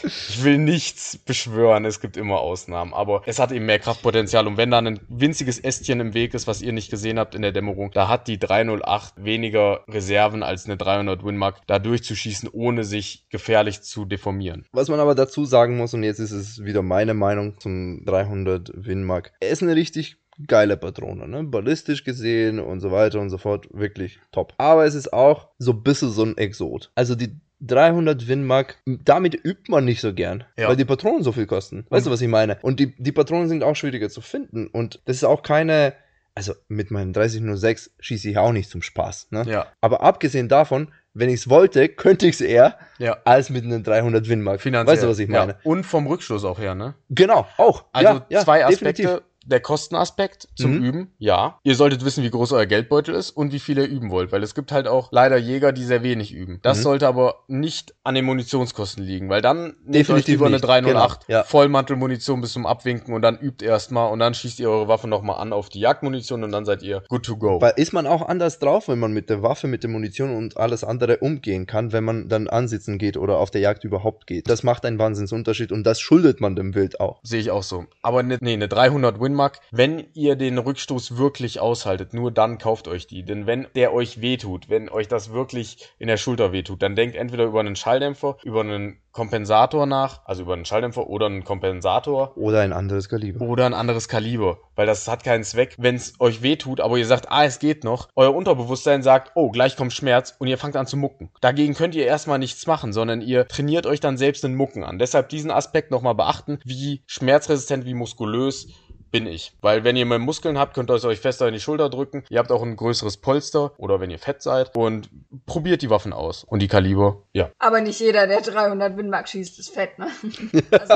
Ich 0.04 0.42
will 0.42 0.56
nichts 0.56 1.18
beschwören, 1.18 1.84
es 1.84 2.00
gibt 2.00 2.16
immer 2.16 2.40
Ausnahmen, 2.40 2.94
aber 2.94 3.22
es 3.26 3.38
hat 3.38 3.52
eben 3.52 3.66
mehr 3.66 3.78
Kraftpotenzial 3.78 4.46
und 4.46 4.56
wenn 4.56 4.70
da 4.70 4.78
ein 4.78 5.00
winziges 5.08 5.58
Ästchen 5.58 6.00
im 6.00 6.14
Weg 6.14 6.32
ist, 6.32 6.46
was 6.46 6.62
ihr 6.62 6.72
nicht 6.72 6.90
gesehen 6.90 7.18
habt 7.18 7.34
in 7.34 7.42
der 7.42 7.52
Dämmerung, 7.52 7.90
da 7.92 8.08
hat 8.08 8.26
die 8.26 8.38
308 8.38 9.22
weniger 9.22 9.84
Reserven 9.86 10.42
als 10.42 10.64
eine 10.64 10.78
300 10.78 11.24
Winmark, 11.24 11.60
da 11.66 11.78
durchzuschießen, 11.78 12.48
ohne 12.50 12.84
sich 12.84 13.26
gefährlich 13.28 13.82
zu 13.82 14.06
deformieren. 14.06 14.66
Was 14.72 14.88
man 14.88 14.98
aber 14.98 15.14
dazu 15.14 15.44
sagen 15.44 15.76
muss, 15.76 15.92
und 15.92 16.04
jetzt 16.04 16.18
ist 16.18 16.32
es 16.32 16.64
wieder 16.64 16.80
meine 16.80 17.12
Meinung 17.12 17.60
zum 17.60 18.06
300 18.06 18.72
Winmark, 18.74 19.32
er 19.40 19.50
ist 19.50 19.62
eine 19.62 19.76
richtig 19.76 20.21
geile 20.46 20.76
Patrone, 20.76 21.28
ne? 21.28 21.44
Ballistisch 21.44 22.04
gesehen 22.04 22.58
und 22.58 22.80
so 22.80 22.90
weiter 22.90 23.20
und 23.20 23.30
so 23.30 23.38
fort, 23.38 23.66
wirklich 23.72 24.18
top. 24.32 24.54
Aber 24.58 24.84
es 24.84 24.94
ist 24.94 25.12
auch 25.12 25.48
so 25.58 25.72
ein 25.72 25.82
bisschen 25.82 26.10
so 26.10 26.24
ein 26.24 26.36
Exot. 26.38 26.90
Also 26.94 27.14
die 27.14 27.36
300 27.60 28.26
Winmark, 28.26 28.78
damit 28.86 29.34
übt 29.44 29.70
man 29.70 29.84
nicht 29.84 30.00
so 30.00 30.12
gern, 30.12 30.44
Ja. 30.56 30.68
weil 30.68 30.76
die 30.76 30.84
Patronen 30.84 31.22
so 31.22 31.30
viel 31.32 31.46
kosten. 31.46 31.86
Weißt 31.90 32.06
du, 32.06 32.10
was 32.10 32.20
ich 32.20 32.28
meine? 32.28 32.58
Und 32.62 32.80
die, 32.80 32.94
die 33.00 33.12
Patronen 33.12 33.48
sind 33.48 33.62
auch 33.62 33.76
schwieriger 33.76 34.08
zu 34.10 34.20
finden 34.20 34.66
und 34.66 35.00
das 35.04 35.16
ist 35.18 35.24
auch 35.24 35.42
keine, 35.44 35.94
also 36.34 36.54
mit 36.66 36.90
meinem 36.90 37.12
3006 37.12 37.92
schieße 38.00 38.30
ich 38.30 38.38
auch 38.38 38.52
nicht 38.52 38.68
zum 38.68 38.82
Spaß, 38.82 39.28
ne? 39.30 39.44
Ja, 39.46 39.66
Aber 39.80 40.00
abgesehen 40.00 40.48
davon, 40.48 40.88
wenn 41.14 41.28
ich 41.28 41.36
es 41.36 41.48
wollte, 41.50 41.88
könnte 41.88 42.26
ich 42.26 42.36
es 42.36 42.40
eher 42.40 42.78
ja. 42.98 43.18
als 43.24 43.50
mit 43.50 43.64
einem 43.64 43.82
300 43.84 44.28
Winmark. 44.28 44.60
Finanziell. 44.60 44.94
Weißt 44.96 45.04
du, 45.04 45.08
was 45.08 45.18
ich 45.20 45.28
meine? 45.28 45.52
Ja. 45.52 45.58
Und 45.62 45.84
vom 45.84 46.06
Rückstoß 46.06 46.44
auch 46.44 46.58
her, 46.58 46.74
ne? 46.74 46.94
Genau, 47.10 47.46
auch. 47.58 47.84
Also 47.92 48.22
ja, 48.28 48.40
zwei 48.40 48.64
Aspekte. 48.64 49.02
definitiv. 49.02 49.22
Der 49.46 49.60
Kostenaspekt 49.60 50.48
zum 50.56 50.76
Mhm. 50.76 50.84
Üben, 50.84 51.10
ja. 51.18 51.58
Ihr 51.64 51.74
solltet 51.74 52.04
wissen, 52.04 52.22
wie 52.22 52.30
groß 52.30 52.52
euer 52.52 52.66
Geldbeutel 52.66 53.14
ist 53.14 53.30
und 53.30 53.52
wie 53.52 53.58
viel 53.58 53.78
ihr 53.78 53.86
üben 53.88 54.10
wollt, 54.10 54.32
weil 54.32 54.42
es 54.42 54.54
gibt 54.54 54.70
halt 54.72 54.86
auch 54.86 55.08
leider 55.12 55.36
Jäger, 55.36 55.72
die 55.72 55.84
sehr 55.84 56.02
wenig 56.02 56.32
üben. 56.32 56.60
Das 56.62 56.78
Mhm. 56.78 56.82
sollte 56.82 57.08
aber 57.08 57.36
nicht 57.48 57.94
an 58.04 58.14
den 58.14 58.24
Munitionskosten 58.24 59.02
liegen, 59.04 59.28
weil 59.28 59.42
dann 59.42 59.74
nehmt 59.84 59.96
euch 60.10 60.24
Definitiv 60.24 60.28
lieber 60.34 60.46
eine 60.46 60.56
nicht. 60.56 60.64
308 60.64 61.26
Genau, 61.26 61.38
ja. 61.40 61.44
Vollmantelmunition 61.44 62.40
bis 62.40 62.52
zum 62.52 62.66
Abwinken 62.66 63.14
und 63.14 63.22
dann 63.22 63.38
übt 63.38 63.64
erstmal 63.64 64.12
und 64.12 64.18
dann 64.18 64.34
schießt 64.34 64.60
ihr 64.60 64.70
eure 64.70 64.88
Waffe 64.88 65.08
nochmal 65.08 65.38
an 65.40 65.52
auf 65.52 65.68
die 65.68 65.80
Jagdmunition 65.80 66.44
und 66.44 66.52
dann 66.52 66.64
seid 66.64 66.82
ihr 66.82 67.02
good 67.08 67.24
to 67.24 67.36
go. 67.36 67.60
Weil 67.60 67.72
ist 67.76 67.92
man 67.92 68.06
auch 68.06 68.22
anders 68.28 68.58
drauf, 68.58 68.88
wenn 68.88 68.98
man 68.98 69.12
mit 69.12 69.30
der 69.30 69.42
Waffe, 69.42 69.66
mit 69.66 69.82
der 69.82 69.90
Munition 69.90 70.36
und 70.36 70.56
alles 70.56 70.84
andere 70.84 71.18
umgehen 71.18 71.66
kann, 71.66 71.92
wenn 71.92 72.04
man 72.04 72.28
dann 72.28 72.48
ansitzen 72.48 72.98
geht 72.98 73.16
oder 73.16 73.38
auf 73.38 73.50
der 73.50 73.60
Jagd 73.60 73.84
überhaupt 73.84 74.26
geht. 74.26 74.48
Das 74.48 74.62
macht 74.62 74.84
einen 74.84 74.98
Wahnsinnsunterschied 74.98 75.72
und 75.72 75.84
das 75.84 76.00
schuldet 76.00 76.40
man 76.40 76.56
dem 76.56 76.74
Wild 76.74 77.00
auch. 77.00 77.20
Sehe 77.22 77.40
ich 77.40 77.50
auch 77.50 77.62
so. 77.62 77.86
Aber 78.02 78.22
ne, 78.22 78.38
nee, 78.40 78.52
eine 78.52 78.68
300 78.68 79.18
Winmark, 79.32 79.60
wenn 79.70 80.06
ihr 80.12 80.36
den 80.36 80.58
Rückstoß 80.58 81.16
wirklich 81.16 81.60
aushaltet, 81.60 82.12
nur 82.14 82.30
dann 82.30 82.58
kauft 82.58 82.86
euch 82.86 83.06
die. 83.06 83.24
Denn 83.24 83.46
wenn 83.46 83.66
der 83.74 83.92
euch 83.92 84.20
wehtut, 84.20 84.68
wenn 84.68 84.88
euch 84.88 85.08
das 85.08 85.32
wirklich 85.32 85.88
in 85.98 86.08
der 86.08 86.18
Schulter 86.18 86.52
wehtut, 86.52 86.82
dann 86.82 86.94
denkt 86.94 87.16
entweder 87.16 87.44
über 87.44 87.60
einen 87.60 87.76
Schalldämpfer, 87.76 88.36
über 88.44 88.60
einen 88.60 88.98
Kompensator 89.12 89.84
nach, 89.86 90.22
also 90.24 90.42
über 90.42 90.54
einen 90.54 90.64
Schalldämpfer 90.64 91.06
oder 91.06 91.26
einen 91.26 91.44
Kompensator 91.44 92.36
Oder 92.36 92.60
ein 92.60 92.72
anderes 92.72 93.10
Kaliber. 93.10 93.44
oder 93.44 93.66
ein 93.66 93.74
anderes 93.74 94.08
Kaliber, 94.08 94.58
weil 94.74 94.86
das 94.86 95.06
hat 95.06 95.22
keinen 95.22 95.44
Zweck. 95.44 95.76
Wenn 95.78 95.96
es 95.96 96.14
euch 96.18 96.42
wehtut, 96.42 96.80
aber 96.80 96.96
ihr 96.96 97.06
sagt, 97.06 97.30
ah, 97.30 97.44
es 97.44 97.58
geht 97.58 97.84
noch, 97.84 98.08
euer 98.16 98.34
Unterbewusstsein 98.34 99.02
sagt, 99.02 99.32
oh, 99.34 99.50
gleich 99.50 99.76
kommt 99.76 99.92
Schmerz 99.92 100.34
und 100.38 100.48
ihr 100.48 100.56
fangt 100.56 100.76
an 100.76 100.86
zu 100.86 100.96
mucken. 100.96 101.30
Dagegen 101.42 101.74
könnt 101.74 101.94
ihr 101.94 102.06
erstmal 102.06 102.38
nichts 102.38 102.66
machen, 102.66 102.92
sondern 102.94 103.20
ihr 103.20 103.46
trainiert 103.48 103.86
euch 103.86 104.00
dann 104.00 104.16
selbst 104.16 104.44
den 104.44 104.54
Mucken 104.54 104.82
an. 104.82 104.98
Deshalb 104.98 105.28
diesen 105.28 105.50
Aspekt 105.50 105.90
nochmal 105.90 106.14
beachten, 106.14 106.58
wie 106.64 107.02
schmerzresistent, 107.06 107.84
wie 107.84 107.94
muskulös 107.94 108.68
bin 109.12 109.26
ich. 109.26 109.52
Weil 109.60 109.84
wenn 109.84 109.94
ihr 109.94 110.06
mehr 110.06 110.18
Muskeln 110.18 110.58
habt, 110.58 110.74
könnt 110.74 110.90
ihr 110.90 110.94
es 110.94 111.04
euch 111.04 111.20
fester 111.20 111.46
in 111.46 111.54
die 111.54 111.60
Schulter 111.60 111.88
drücken. 111.90 112.24
Ihr 112.30 112.38
habt 112.40 112.50
auch 112.50 112.62
ein 112.62 112.74
größeres 112.74 113.18
Polster 113.18 113.72
oder 113.78 114.00
wenn 114.00 114.10
ihr 114.10 114.18
fett 114.18 114.42
seid 114.42 114.74
und 114.74 115.08
probiert 115.46 115.82
die 115.82 115.90
Waffen 115.90 116.12
aus. 116.12 116.42
Und 116.44 116.60
die 116.60 116.66
Kaliber, 116.68 117.22
ja. 117.32 117.50
Aber 117.60 117.80
nicht 117.80 118.00
jeder, 118.00 118.26
der 118.26 118.40
300 118.40 118.96
Winmark 118.96 119.28
schießt, 119.28 119.58
ist 119.60 119.72
fett, 119.72 119.98
ne? 119.98 120.08
Also, 120.72 120.94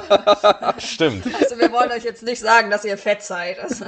Stimmt. 0.79 1.27
also 1.41 1.59
wir 1.59 1.71
wollen 1.71 1.93
euch 1.93 2.05
jetzt 2.05 2.23
nicht 2.25 2.41
sagen, 2.41 2.71
dass 2.71 2.85
ihr 2.85 2.99
fett 2.99 3.23
seid. 3.23 3.59
Also, 3.61 3.85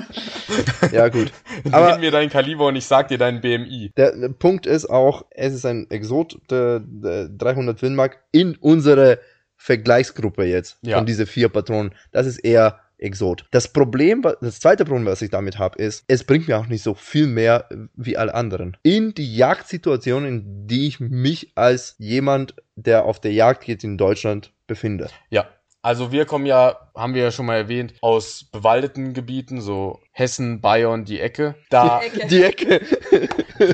Ja, 0.92 1.08
gut. 1.08 1.32
Aber 1.72 1.88
Aber 1.88 1.98
mir 1.98 2.10
dein 2.10 2.28
Kaliber 2.30 2.66
und 2.66 2.76
ich 2.76 2.84
sag 2.86 3.08
dir 3.08 3.18
deinen 3.18 3.40
BMI. 3.40 3.92
der, 3.96 4.14
der 4.16 4.28
Punkt 4.28 4.66
ist 4.66 4.86
auch, 4.90 5.24
es 5.30 5.54
ist 5.54 5.64
ein 5.66 5.90
Exot, 5.90 6.38
der, 6.50 6.80
der 6.84 7.28
300 7.30 7.80
Winmark 7.82 8.18
in 8.30 8.56
unsere 8.56 9.18
Vergleichsgruppe 9.56 10.44
jetzt 10.44 10.78
Ja. 10.82 10.98
von 10.98 11.06
diese 11.06 11.26
vier 11.26 11.48
Patronen. 11.48 11.94
Das 12.12 12.26
ist 12.26 12.38
eher 12.38 12.78
Exot. 12.98 13.46
Das 13.50 13.68
Problem, 13.68 14.22
das 14.22 14.60
zweite 14.60 14.84
Problem, 14.84 15.06
was 15.06 15.22
ich 15.22 15.30
damit 15.30 15.58
habe, 15.58 15.78
ist, 15.78 16.04
es 16.08 16.24
bringt 16.24 16.48
mir 16.48 16.58
auch 16.58 16.66
nicht 16.66 16.82
so 16.82 16.94
viel 16.94 17.26
mehr 17.26 17.66
äh, 17.70 17.76
wie 17.94 18.16
alle 18.16 18.34
anderen. 18.34 18.76
In 18.82 19.14
die 19.14 19.36
Jagdsituation, 19.36 20.24
in 20.24 20.66
die 20.66 20.86
ich 20.88 21.00
mich 21.00 21.52
als 21.54 21.94
jemand, 21.98 22.54
der 22.76 23.04
auf 23.04 23.20
der 23.20 23.32
Jagd 23.32 23.64
geht 23.64 23.84
in 23.84 23.98
Deutschland 23.98 24.52
befinde. 24.66 25.08
Ja. 25.30 25.46
Also 25.80 26.10
wir 26.10 26.26
kommen 26.26 26.44
ja, 26.44 26.87
haben 26.98 27.14
wir 27.14 27.22
ja 27.22 27.30
schon 27.30 27.46
mal 27.46 27.56
erwähnt, 27.56 27.94
aus 28.02 28.44
bewaldeten 28.52 29.14
Gebieten, 29.14 29.60
so 29.60 30.00
Hessen, 30.12 30.60
Bayern, 30.60 31.04
die 31.04 31.20
Ecke. 31.20 31.54
Da, 31.70 32.00
Ecke. 32.02 32.26
Die 32.28 32.42
Ecke. 32.42 32.80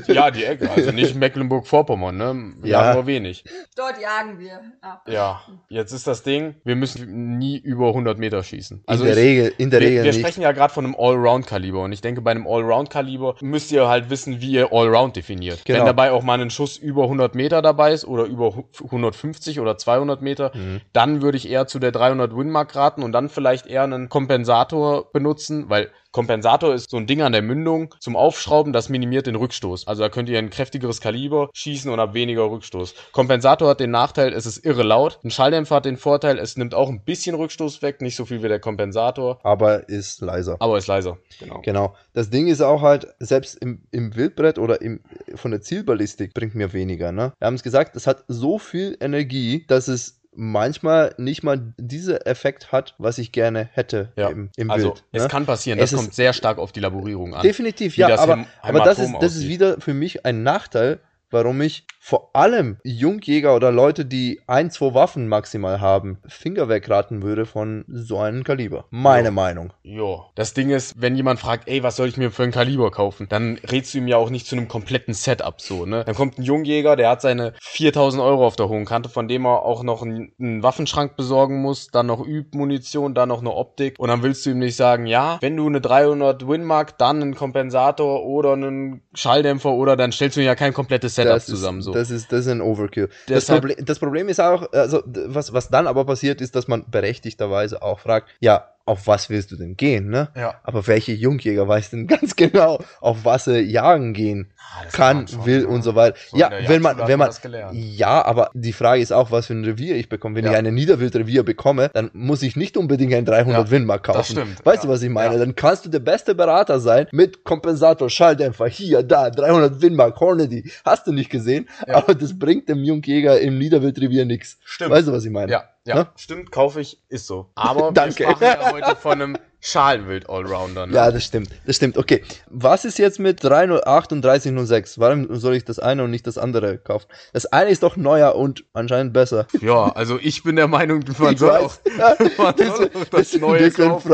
ja, 0.07 0.31
die 0.31 0.43
Ecke, 0.45 0.69
also 0.69 0.91
nicht 0.91 1.15
Mecklenburg-Vorpommern, 1.55 2.15
ne? 2.17 2.53
Wir 2.61 2.71
Ja. 2.71 2.83
haben 2.85 2.93
nur 2.95 3.07
wenig. 3.07 3.43
Dort 3.75 3.99
jagen 4.01 4.39
wir. 4.39 4.61
Ja. 5.07 5.11
Ja, 5.11 5.41
jetzt 5.69 5.91
ist 5.91 6.07
das 6.07 6.23
Ding, 6.23 6.55
wir 6.63 6.75
müssen 6.75 7.37
nie 7.37 7.57
über 7.57 7.87
100 7.89 8.17
Meter 8.17 8.43
schießen. 8.43 8.77
in 8.77 8.83
der 8.85 8.91
Also 8.91 9.05
ich- 9.05 9.15
Regel, 9.15 9.53
in 9.57 9.69
der 9.69 9.81
wir, 9.81 9.87
Regel 9.87 10.03
wir 10.03 10.11
nicht. 10.11 10.19
sprechen 10.21 10.41
ja 10.41 10.51
gerade 10.51 10.73
von 10.73 10.85
einem 10.85 10.95
Allround-Kaliber 10.97 11.81
und 11.83 11.91
ich 11.91 12.01
denke, 12.01 12.21
bei 12.21 12.31
einem 12.31 12.47
Allround-Kaliber 12.47 13.35
müsst 13.41 13.71
ihr 13.71 13.87
halt 13.87 14.09
wissen, 14.09 14.41
wie 14.41 14.51
ihr 14.51 14.71
Allround 14.71 15.15
definiert. 15.15 15.65
Genau. 15.65 15.79
Wenn 15.79 15.85
dabei 15.85 16.11
auch 16.11 16.23
mal 16.23 16.39
ein 16.39 16.49
Schuss 16.49 16.77
über 16.77 17.03
100 17.03 17.33
Meter 17.35 17.61
dabei 17.61 17.93
ist 17.93 18.05
oder 18.05 18.23
über 18.25 18.55
hu- 18.55 18.65
150 18.83 19.59
oder 19.59 19.77
200 19.77 20.21
Meter, 20.21 20.51
Mhm. 20.55 20.81
dann 20.93 21.21
würde 21.21 21.37
ich 21.37 21.49
eher 21.49 21.67
zu 21.67 21.79
der 21.79 21.91
300 21.91 22.35
Winmark 22.35 22.75
raten 22.75 23.03
und 23.03 23.11
dann 23.15 23.29
vielleicht 23.29 23.65
eher 23.65 23.83
einen 23.83 24.09
Kompensator 24.09 25.11
benutzen, 25.11 25.69
weil 25.69 25.89
Kompensator 26.11 26.73
ist 26.73 26.89
so 26.89 26.95
ein 26.97 27.07
Ding 27.07 27.21
an 27.21 27.33
der 27.33 27.41
Mündung 27.41 27.93
zum 27.99 28.15
Aufschrauben, 28.15 28.71
das 28.71 28.87
minimiert 28.87 29.27
den 29.27 29.35
Rückstoß. 29.35 29.85
Also 29.85 30.03
da 30.03 30.09
könnt 30.09 30.29
ihr 30.29 30.37
ein 30.39 30.49
kräftigeres 30.49 31.01
Kaliber 31.01 31.49
schießen 31.53 31.91
und 31.91 31.99
habt 31.99 32.13
weniger 32.13 32.49
Rückstoß. 32.49 32.93
Kompensator 33.11 33.69
hat 33.69 33.81
den 33.81 33.91
Nachteil, 33.91 34.31
es 34.31 34.45
ist 34.45 34.65
irre 34.65 34.83
laut. 34.83 35.19
Ein 35.25 35.31
Schalldämpfer 35.31 35.75
hat 35.75 35.85
den 35.85 35.97
Vorteil, 35.97 36.39
es 36.39 36.55
nimmt 36.55 36.73
auch 36.73 36.87
ein 36.89 37.03
bisschen 37.03 37.35
Rückstoß 37.35 37.81
weg, 37.81 38.01
nicht 38.01 38.15
so 38.15 38.23
viel 38.23 38.41
wie 38.43 38.47
der 38.47 38.61
Kompensator, 38.61 39.39
Aber 39.43 39.89
ist 39.89 40.21
leiser. 40.21 40.55
aber 40.59 40.77
ist 40.77 40.87
leiser. 40.87 41.17
Genau. 41.39 41.61
Genau. 41.63 41.95
Das 42.13 42.29
Ding 42.29 42.47
ist 42.47 42.61
auch 42.61 42.81
halt, 42.81 43.07
selbst 43.19 43.55
im, 43.55 43.81
im 43.91 44.15
Wildbrett 44.15 44.57
oder 44.57 44.81
im, 44.81 45.01
von 45.35 45.51
der 45.51 45.59
Zielballistik 45.61 46.33
bringt 46.33 46.55
mir 46.55 46.71
weniger. 46.71 47.11
Ne? 47.11 47.33
Wir 47.39 47.45
haben 47.47 47.55
es 47.55 47.63
gesagt, 47.63 47.95
es 47.97 48.07
hat 48.07 48.23
so 48.29 48.57
viel 48.57 48.95
Energie, 49.01 49.65
dass 49.67 49.89
es 49.89 50.21
manchmal 50.35 51.13
nicht 51.17 51.43
mal 51.43 51.73
dieser 51.77 52.27
Effekt 52.27 52.71
hat, 52.71 52.95
was 52.97 53.17
ich 53.17 53.31
gerne 53.31 53.69
hätte 53.73 54.11
Ja, 54.15 54.29
im, 54.29 54.49
im 54.57 54.69
also 54.69 54.89
Wild. 54.89 55.03
es 55.11 55.23
ne? 55.23 55.29
kann 55.29 55.45
passieren, 55.45 55.79
Es 55.79 55.91
das 55.91 55.93
ist- 55.93 55.97
kommt 56.05 56.13
sehr 56.13 56.33
stark 56.33 56.57
auf 56.57 56.71
die 56.71 56.79
Laborierung 56.79 57.33
an. 57.33 57.41
Definitiv, 57.41 57.97
ja, 57.97 58.07
das 58.09 58.19
aber, 58.19 58.45
aber 58.61 58.79
das, 58.81 58.99
ist, 58.99 59.13
das 59.19 59.35
ist 59.35 59.47
wieder 59.47 59.79
für 59.79 59.93
mich 59.93 60.25
ein 60.25 60.43
Nachteil, 60.43 60.99
warum 61.31 61.61
ich 61.61 61.85
vor 61.99 62.29
allem 62.33 62.77
Jungjäger 62.83 63.55
oder 63.55 63.71
Leute, 63.71 64.05
die 64.05 64.39
ein, 64.45 64.69
zwei 64.69 64.93
Waffen 64.93 65.27
maximal 65.27 65.81
haben, 65.81 66.19
Finger 66.27 66.69
wegraten 66.69 67.23
würde 67.23 67.47
von 67.47 67.83
so 67.87 68.19
einem 68.19 68.43
Kaliber. 68.43 68.85
Meine 68.91 69.29
Ja. 69.29 69.31
Meinung. 69.31 69.73
Jo. 69.81 70.25
Das 70.35 70.53
Ding 70.53 70.69
ist, 70.69 70.93
wenn 71.01 71.15
jemand 71.15 71.39
fragt, 71.39 71.67
ey, 71.67 71.81
was 71.81 71.95
soll 71.95 72.07
ich 72.07 72.17
mir 72.17 72.29
für 72.29 72.43
ein 72.43 72.51
Kaliber 72.51 72.91
kaufen, 72.91 73.25
dann 73.27 73.57
rätst 73.71 73.93
du 73.93 73.97
ihm 73.97 74.07
ja 74.07 74.17
auch 74.17 74.29
nicht 74.29 74.45
zu 74.45 74.55
einem 74.55 74.67
kompletten 74.67 75.15
Setup 75.15 75.59
so, 75.59 75.87
ne? 75.87 76.03
Dann 76.05 76.13
kommt 76.13 76.37
ein 76.37 76.43
Jungjäger, 76.43 76.95
der 76.95 77.09
hat 77.09 77.21
seine 77.21 77.53
4000 77.59 78.21
Euro 78.21 78.45
auf 78.45 78.55
der 78.55 78.69
hohen 78.69 78.85
Kante, 78.85 79.09
von 79.09 79.27
dem 79.27 79.45
er 79.45 79.63
auch 79.63 79.81
noch 79.81 80.03
einen, 80.03 80.31
einen 80.39 80.61
Waffenschrank 80.61 81.15
besorgen 81.15 81.59
muss, 81.61 81.87
dann 81.87 82.05
noch 82.05 82.23
Übmunition, 82.23 83.15
dann 83.15 83.29
noch 83.29 83.41
eine 83.41 83.51
Optik 83.51 83.95
und 83.97 84.09
dann 84.09 84.21
willst 84.21 84.45
du 84.45 84.51
ihm 84.51 84.59
nicht 84.59 84.75
sagen, 84.75 85.07
ja, 85.07 85.39
wenn 85.41 85.57
du 85.57 85.65
eine 85.65 85.81
300 85.81 86.47
Winmark, 86.47 86.99
dann 86.99 87.21
einen 87.23 87.35
Kompensator 87.35 88.23
oder 88.25 88.53
einen 88.53 89.01
Schalldämpfer 89.15 89.71
oder 89.71 89.95
dann 89.97 90.11
stellst 90.11 90.37
du 90.37 90.43
ja 90.43 90.53
kein 90.53 90.73
komplettes 90.73 91.14
Setup 91.15 91.33
das 91.33 91.45
zusammen 91.45 91.79
ist, 91.79 91.85
so. 91.85 91.93
Das 91.93 92.11
ist, 92.11 92.31
das 92.31 92.41
ist 92.41 92.51
ein 92.51 92.61
Overkill. 92.61 93.09
Das, 93.27 93.45
Problem, 93.45 93.77
das 93.83 93.99
Problem 93.99 94.29
ist 94.29 94.39
auch, 94.39 94.71
also 94.71 95.03
was, 95.05 95.53
was 95.53 95.69
dann 95.69 95.87
aber 95.87 96.05
passiert 96.05 96.41
ist, 96.41 96.55
dass 96.55 96.67
man 96.67 96.85
berechtigterweise 96.89 97.81
auch 97.81 97.99
fragt, 97.99 98.29
ja, 98.39 98.74
auf 98.87 99.07
was 99.07 99.29
willst 99.29 99.51
du 99.51 99.55
denn 99.55 99.75
gehen, 99.75 100.09
ne? 100.09 100.29
ja. 100.35 100.55
Aber 100.63 100.85
welche 100.87 101.11
Jungjäger 101.13 101.67
weiß 101.67 101.89
denn 101.89 102.05
ganz 102.07 102.35
genau, 102.35 102.79
auf 103.01 103.25
was 103.25 103.45
sie 103.45 103.59
jagen 103.61 104.13
gehen 104.13 104.51
Ah, 104.77 104.83
kann, 104.91 105.27
schon, 105.27 105.45
will 105.45 105.61
ja. 105.61 105.67
und 105.67 105.83
so 105.83 105.95
weiter. 105.95 106.17
So 106.29 106.37
ja, 106.37 106.51
wenn 106.67 106.81
man, 106.81 106.97
wenn 107.07 107.19
man, 107.19 107.29
ja, 107.71 108.25
aber 108.25 108.49
die 108.53 108.73
Frage 108.73 109.01
ist 109.01 109.11
auch, 109.13 109.31
was 109.31 109.47
für 109.47 109.53
ein 109.53 109.63
Revier 109.63 109.95
ich 109.95 110.09
bekomme. 110.09 110.35
Wenn 110.35 110.45
Ja. 110.45 110.51
ich 110.51 110.57
ein 110.57 110.73
Niederwildrevier 110.73 111.43
bekomme, 111.43 111.89
dann 111.93 112.09
muss 112.13 112.41
ich 112.43 112.55
nicht 112.55 112.75
unbedingt 112.75 113.13
ein 113.13 113.25
300 113.25 113.65
Ja, 113.67 113.71
Winmark 113.71 114.03
kaufen. 114.03 114.17
das 114.17 114.27
stimmt, 114.31 114.65
Weißt 114.65 114.83
du, 114.83 114.87
was 114.87 115.01
ich 115.01 115.09
meine? 115.09 115.37
Dann 115.37 115.55
kannst 115.55 115.85
du 115.85 115.89
der 115.89 115.99
beste 115.99 116.35
Berater 116.35 116.79
sein 116.79 117.07
mit 117.11 117.43
Kompensator, 117.43 118.09
Schalldämpfer, 118.09 118.67
hier, 118.67 119.01
da, 119.03 119.29
300 119.29 119.81
Winmark, 119.81 120.19
Hornady. 120.19 120.69
Hast 120.83 121.07
du 121.07 121.11
nicht 121.13 121.29
gesehen? 121.29 121.69
Aber 121.87 122.13
das 122.15 122.37
bringt 122.37 122.67
dem 122.67 122.83
Jungjäger 122.83 123.39
im 123.39 123.57
Niederwildrevier 123.57 124.25
nichts. 124.25 124.57
Stimmt. 124.65 124.91
Weißt 124.91 125.07
du, 125.07 125.11
was 125.13 125.23
ich 125.25 125.31
meine? 125.31 125.51
Ja, 125.51 125.63
ja, 125.85 125.95
Ne? 125.95 126.07
stimmt, 126.15 126.51
kaufe 126.51 126.81
ich, 126.81 127.01
ist 127.09 127.27
so. 127.27 127.51
Aber 127.55 127.91
Danke. 127.93 128.19
wir 128.19 128.31
sprachen 128.35 128.43
ja 128.43 128.71
heute 128.71 128.95
von 128.95 129.11
einem 129.21 129.37
Schalenwild-Allrounder. 129.65 130.87
Ne? 130.87 130.93
Ja, 130.93 131.11
das 131.11 131.23
stimmt. 131.23 131.49
Das 131.65 131.75
stimmt. 131.75 131.97
Okay. 131.97 132.23
Was 132.49 132.85
ist 132.85 132.99
jetzt 132.99 133.19
mit 133.19 133.43
308 133.43 134.11
und 134.13 134.21
3006? 134.23 134.99
Warum 134.99 135.35
soll 135.35 135.55
ich 135.55 135.65
das 135.65 135.79
eine 135.79 136.03
und 136.03 136.11
nicht 136.11 136.27
das 136.27 136.37
andere 136.37 136.77
kaufen? 136.77 137.07
Das 137.33 137.45
eine 137.47 137.71
ist 137.71 137.81
doch 137.83 137.97
neuer 137.97 138.35
und 138.35 138.63
anscheinend 138.73 139.13
besser. 139.13 139.47
ja, 139.61 139.91
also 139.91 140.19
ich 140.21 140.43
bin 140.43 140.55
der 140.55 140.67
Meinung, 140.67 141.03
man 141.17 141.33
Ich 141.33 141.39
soll 141.39 141.49
weiß. 141.49 141.63
auch 141.63 141.77
Ja, 141.97 142.15
man 142.37 142.55
das, 142.55 142.67
soll 142.77 142.85
auch 142.93 143.05
das 143.05 143.31
das, 143.31 143.41
Neue 143.41 143.71
kaufen. 143.71 144.13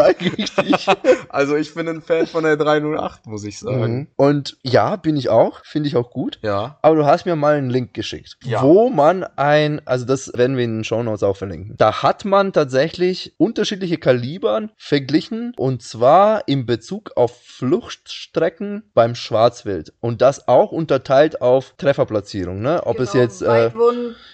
Also 1.30 1.56
ich 1.56 1.74
bin 1.74 1.88
ein 1.90 2.02
Fan 2.02 2.28
von 2.28 2.44
der 2.44 2.56
308, 2.58 3.28
muss 3.28 3.44
ich 3.44 3.60
sagen. 3.60 3.94
Mhm. 3.96 4.08
Und 4.16 4.58
ja, 4.64 4.96
bin 4.96 5.18
ich 5.18 5.30
auch. 5.30 5.66
Finde 5.66 5.90
ich 5.90 5.96
auch 5.98 6.12
gut. 6.12 6.40
Ja. 6.42 6.78
Aber 6.82 6.96
du 6.96 7.06
hast 7.06 7.26
mir 7.26 7.36
mal 7.36 7.56
einen 7.56 7.70
Link 7.70 7.94
geschickt, 7.94 8.38
Ja. 8.44 8.62
wo 8.62 8.90
man 8.90 9.26
ein, 9.36 9.82
also 9.86 10.06
das 10.06 10.32
werden 10.36 10.56
wir 10.58 10.64
in 10.64 10.78
den 10.78 10.84
Shownotes 10.84 11.24
auch 11.24 11.36
verlinken. 11.38 11.76
Da 11.78 12.04
hat 12.04 12.24
man 12.26 12.54
tatsächlich 12.54 13.34
unterschiedliche 13.38 13.98
Kalibern 13.98 14.72
verglichen 14.78 15.41
und 15.58 15.82
zwar 15.82 16.48
in 16.48 16.66
Bezug 16.66 17.12
auf 17.16 17.42
Fluchtstrecken 17.42 18.84
beim 18.94 19.16
Schwarzwild 19.16 19.94
und 20.00 20.22
das 20.22 20.48
auch 20.48 20.72
unterteilt 20.72 21.42
auf 21.42 21.74
Trefferplatzierung, 21.78 22.62
ne? 22.62 22.82
Ob 22.86 23.00
es 23.00 23.12
Genau, 23.12 23.24
jetzt 23.24 23.42
äh, 23.42 23.72